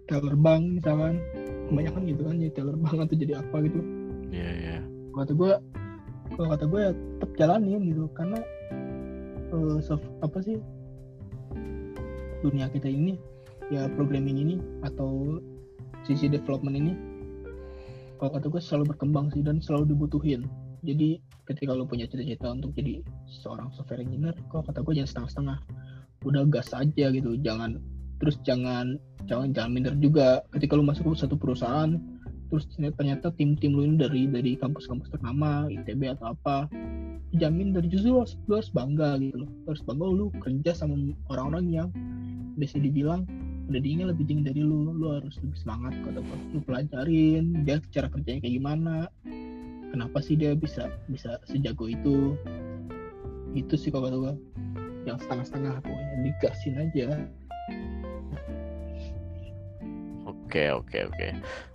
teller 0.09 0.37
bank 0.37 0.81
misalkan. 0.81 1.21
Kebanyakan 1.69 2.03
gitu 2.09 2.23
kan 2.25 2.35
jadi 2.41 2.53
teller 2.57 2.77
bank 2.81 2.97
atau 3.05 3.17
jadi 3.17 3.35
apa 3.45 3.57
gitu. 3.65 3.81
Iya, 4.33 4.51
iya. 4.57 4.79
Kalau 5.13 5.21
kata 5.25 5.33
gue 5.37 5.53
kalau 6.37 6.49
kata 6.53 6.65
gue 6.69 6.81
ya 6.81 6.93
tetap 6.93 7.31
jalanin 7.41 7.83
gitu 7.89 8.05
karena 8.13 8.39
eh, 9.53 9.79
soft- 9.81 10.13
apa 10.21 10.39
sih 10.45 10.61
dunia 12.45 12.71
kita 12.71 12.87
ini 12.87 13.19
ya 13.69 13.89
programming 13.97 14.39
ini 14.41 14.57
atau 14.87 15.41
sisi 16.07 16.31
development 16.31 16.77
ini 16.79 16.93
kalau 18.17 18.35
kata 18.35 18.47
gue 18.49 18.61
selalu 18.63 18.95
berkembang 18.95 19.31
sih 19.31 19.43
dan 19.45 19.63
selalu 19.63 19.95
dibutuhin. 19.95 20.47
Jadi 20.83 21.19
ketika 21.47 21.75
lo 21.75 21.87
punya 21.87 22.07
cita-cita 22.07 22.55
untuk 22.55 22.71
jadi 22.75 23.03
seorang 23.29 23.69
software 23.77 24.01
engineer 24.01 24.35
kalau 24.49 24.65
kata 24.65 24.81
gue 24.81 24.95
jangan 24.99 25.11
setengah-setengah. 25.11 25.59
Udah 26.27 26.43
gas 26.51 26.75
aja 26.75 27.07
gitu 27.15 27.39
jangan 27.39 27.79
terus 28.19 28.43
jangan 28.43 28.99
jangan 29.31 29.55
jangan 29.55 29.71
minder 29.71 29.95
juga. 30.01 30.43
Ketika 30.51 30.75
lo 30.75 30.83
masuk 30.83 31.15
ke 31.15 31.23
satu 31.23 31.37
perusahaan 31.39 31.95
terus 32.49 32.65
ternyata, 32.81 33.29
tim-tim 33.37 33.77
lu 33.77 33.85
ini 33.85 33.97
dari 34.01 34.25
dari 34.25 34.57
kampus-kampus 34.57 35.13
ternama 35.13 35.69
ITB 35.69 36.17
atau 36.17 36.33
apa 36.33 36.65
jamin 37.37 37.77
dari 37.77 37.93
justru 37.93 38.17
lu 38.17 38.25
harus, 38.25 38.41
lu 38.49 38.57
bangga 38.73 39.21
gitu 39.21 39.45
loh. 39.45 39.51
Lu 39.53 39.67
harus 39.69 39.85
bangga 39.85 40.07
lu 40.09 40.27
kerja 40.41 40.73
sama 40.73 40.97
orang-orang 41.29 41.67
yang 41.69 41.89
bisa 42.57 42.81
dibilang 42.81 43.29
udah 43.69 43.81
diingat 43.85 44.17
lebih 44.17 44.25
tinggi 44.25 44.43
dari 44.49 44.63
lu. 44.65 44.97
Lu 44.97 45.21
harus 45.21 45.37
lebih 45.45 45.61
semangat 45.61 45.93
kata 46.03 46.25
gua. 46.25 46.39
lu 46.57 46.61
pelajarin 46.65 47.45
dia 47.69 47.77
cara 47.93 48.09
kerjanya 48.09 48.41
kayak 48.41 48.57
gimana 48.57 49.13
kenapa 49.93 50.21
sih 50.21 50.37
dia 50.37 50.53
bisa 50.57 50.89
bisa 51.09 51.41
sejago 51.49 51.89
itu 51.89 52.37
itu 53.59 53.75
sih 53.75 53.91
kalau 53.91 54.07
kata 54.07 54.17
gua 54.17 54.35
yang 55.05 55.17
setengah-setengah 55.17 55.75
pokoknya 55.81 56.17
digasin 56.23 56.75
aja 56.79 57.07
Oke, 60.25 60.73
oke, 60.73 60.99
oke. 61.05 61.29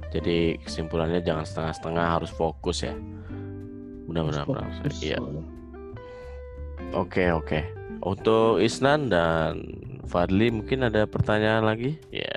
Jadi 0.09 0.57
kesimpulannya 0.59 1.21
jangan 1.21 1.45
setengah-setengah 1.45 2.05
harus 2.09 2.29
fokus 2.29 2.81
ya. 2.81 2.93
Benar-benar. 4.05 4.65
Iya. 4.97 5.21
Oke, 6.91 7.29
oke. 7.29 7.59
Untuk 8.01 8.57
Isnan 8.57 9.09
dan 9.09 9.61
Fadli 10.03 10.49
mungkin 10.49 10.85
ada 10.85 11.05
pertanyaan 11.05 11.65
lagi? 11.65 12.01
Ya. 12.09 12.33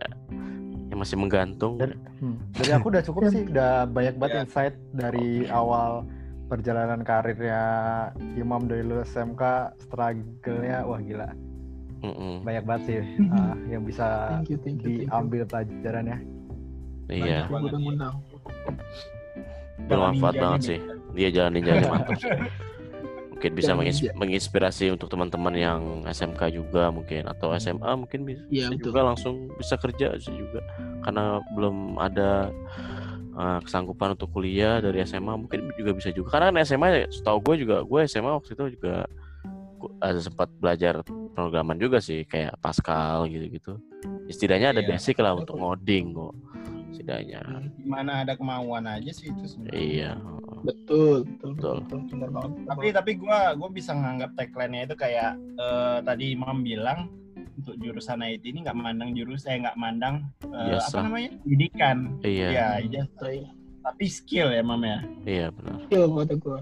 Yang 0.89 0.99
masih 0.99 1.17
menggantung. 1.17 1.77
Dan- 1.77 2.01
Hmm. 2.17 2.41
Dari 2.53 2.73
aku 2.73 2.89
udah 2.89 3.03
cukup 3.03 3.29
sih, 3.29 3.45
udah 3.53 3.85
banyak 3.87 4.17
banget 4.17 4.33
Ya. 4.33 4.41
insight 4.45 4.75
dari 4.93 5.45
awal 5.49 6.05
perjalanan 6.47 7.03
karirnya 7.03 7.63
Imam 8.39 8.71
dari 8.71 8.87
lulus 8.87 9.11
SMK, 9.15 9.75
struggle-nya 9.87 10.87
wah 10.87 11.03
gila. 11.03 11.29
Mm-mm. 12.07 12.45
Banyak 12.47 12.65
banget 12.69 12.83
sih 12.87 13.01
ah, 13.35 13.57
yang 13.67 13.83
bisa 13.83 14.39
thank 14.39 14.53
you 14.53 14.59
thank 14.61 14.81
you 14.85 14.85
thank 14.85 15.03
you 15.03 15.07
diambil 15.11 15.43
pelajarannya. 15.49 16.19
Iya. 17.11 17.51
Yang 17.51 17.65
udah 17.71 17.81
ngundang 17.81 18.15
Bermanfaat 19.87 20.35
banget 20.41 20.61
sih. 20.63 20.79
Dia 21.15 21.29
jalan 21.31 21.53
ninjanya 21.61 21.89
mantap 21.93 22.19
sih. 22.19 22.31
Mungkin 23.37 23.53
bisa 23.53 23.77
menginspirasi 24.17 24.97
untuk 24.97 25.13
teman-teman 25.13 25.53
yang 25.53 25.81
SMK 26.09 26.57
juga 26.57 26.89
mungkin 26.89 27.29
atau 27.29 27.53
SMA 27.61 27.93
mungkin 27.93 28.25
bisa, 28.25 28.41
Iya, 28.49 28.73
bisa 28.73 28.81
betul. 28.81 28.85
juga 28.89 29.01
langsung 29.13 29.35
bisa 29.61 29.77
kerja 29.77 30.09
sih 30.17 30.33
juga 30.33 30.65
karena 31.05 31.45
belum 31.53 32.01
ada 32.01 32.49
uh, 33.37 33.61
kesanggupan 33.61 34.17
untuk 34.17 34.33
kuliah 34.33 34.81
dari 34.81 35.01
SMA 35.03 35.37
mungkin 35.37 35.71
juga 35.75 35.93
bisa 35.93 36.09
juga 36.11 36.33
karena 36.33 36.51
kan 36.51 36.57
SMA 36.65 36.89
ya, 36.97 37.07
setahu 37.07 37.39
gue 37.43 37.55
juga 37.63 37.77
gue 37.83 38.01
SMA 38.05 38.33
waktu 38.33 38.51
itu 38.53 38.65
juga 38.75 39.05
ada 40.01 40.19
sempat 40.19 40.49
belajar 40.57 41.05
programan 41.33 41.77
juga 41.77 42.01
sih 42.01 42.25
kayak 42.25 42.57
Pascal 42.59 43.29
gitu-gitu 43.29 43.77
setidaknya 44.27 44.73
ada 44.73 44.83
Iya. 44.83 44.91
basic 44.91 45.21
lah 45.21 45.37
untuk 45.37 45.55
ngoding 45.55 46.11
kok 46.11 46.35
setidaknya 46.91 47.41
Gimana 47.77 48.25
ada 48.25 48.33
kemauan 48.35 48.89
aja 48.89 49.13
sih 49.13 49.29
itu 49.29 49.45
sebenarnya. 49.45 49.77
iya 49.77 50.11
betul 50.65 51.23
betul 51.23 51.53
Betul. 51.55 51.77
betul, 51.85 52.19
banget 52.27 52.51
Tapi 52.67 52.87
tapi 52.91 53.11
gua 53.15 53.53
gua 53.55 53.69
bisa 53.69 53.93
nganggap 53.93 54.33
tagline-nya 54.35 54.89
itu 54.89 54.97
kayak 54.97 55.31
eh, 55.37 55.99
tadi 56.03 56.25
Imam 56.33 56.65
bilang 56.65 57.13
untuk 57.67 57.83
jurusan 57.83 58.23
IT 58.23 58.47
ini 58.47 58.63
nggak 58.63 58.79
mandang 58.79 59.11
jurus 59.11 59.43
eh 59.51 59.59
nggak 59.59 59.75
mandang 59.75 60.23
eh, 60.47 60.71
Biasa. 60.71 60.95
apa 60.95 60.99
namanya 61.03 61.29
pendidikan 61.43 61.97
iya 62.23 62.47
ya 62.47 62.67
ijazah. 62.79 63.11
Betul. 63.11 63.51
tapi 63.83 64.05
skill 64.07 64.49
ya 64.55 64.63
Mam 64.63 64.83
ya 64.87 64.99
iya 65.27 65.47
benar 65.51 65.83
Iya 65.91 66.07
kata 66.07 66.35
gue 66.39 66.61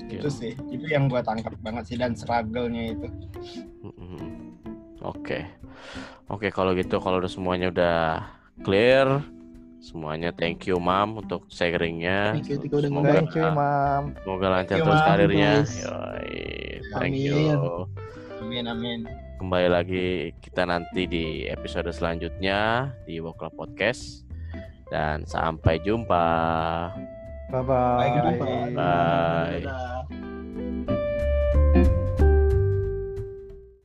Skill. 0.00 0.20
itu 0.24 0.28
sih 0.32 0.52
itu 0.72 0.86
yang 0.88 1.12
gua 1.12 1.20
tangkap 1.20 1.52
banget 1.60 1.92
sih 1.92 1.96
dan 2.00 2.16
struggle-nya 2.16 2.96
itu. 2.96 3.08
Oke, 4.98 5.44
oke 6.26 6.48
kalau 6.48 6.72
gitu 6.72 6.98
kalau 6.98 7.18
udah 7.18 7.30
semuanya 7.30 7.68
udah 7.70 7.98
clear, 8.62 9.06
semuanya 9.78 10.30
thank 10.32 10.66
you 10.66 10.78
mam 10.78 11.18
untuk 11.18 11.46
sharingnya. 11.50 12.34
Thank 12.34 12.50
you, 12.50 12.58
you 12.58 12.70
udah 12.70 12.90
semoga, 12.90 13.10
Thank 13.14 13.34
you 13.34 13.42
Imam. 13.44 14.02
semoga 14.22 14.46
lancar 14.50 14.76
you, 14.78 14.84
terus 14.86 15.00
Mam. 15.02 15.06
karirnya. 15.06 15.52
Yoi, 15.66 16.34
thank 16.98 17.14
you. 17.14 17.38
Amin. 18.38 18.64
amin 18.64 18.64
amin 18.70 19.27
Kembali 19.38 19.68
lagi 19.70 20.34
kita 20.42 20.66
nanti 20.66 21.06
di 21.06 21.46
episode 21.46 21.94
selanjutnya 21.94 22.90
di 23.06 23.22
Wokla 23.22 23.54
Podcast 23.54 24.26
dan 24.90 25.22
sampai 25.22 25.78
jumpa. 25.78 26.26
Bye 27.54 27.62
bye. 27.62 27.98
Bye, 28.02 28.10
guys. 28.18 28.38
Bye. 28.74 29.62
Dadah. 29.62 30.37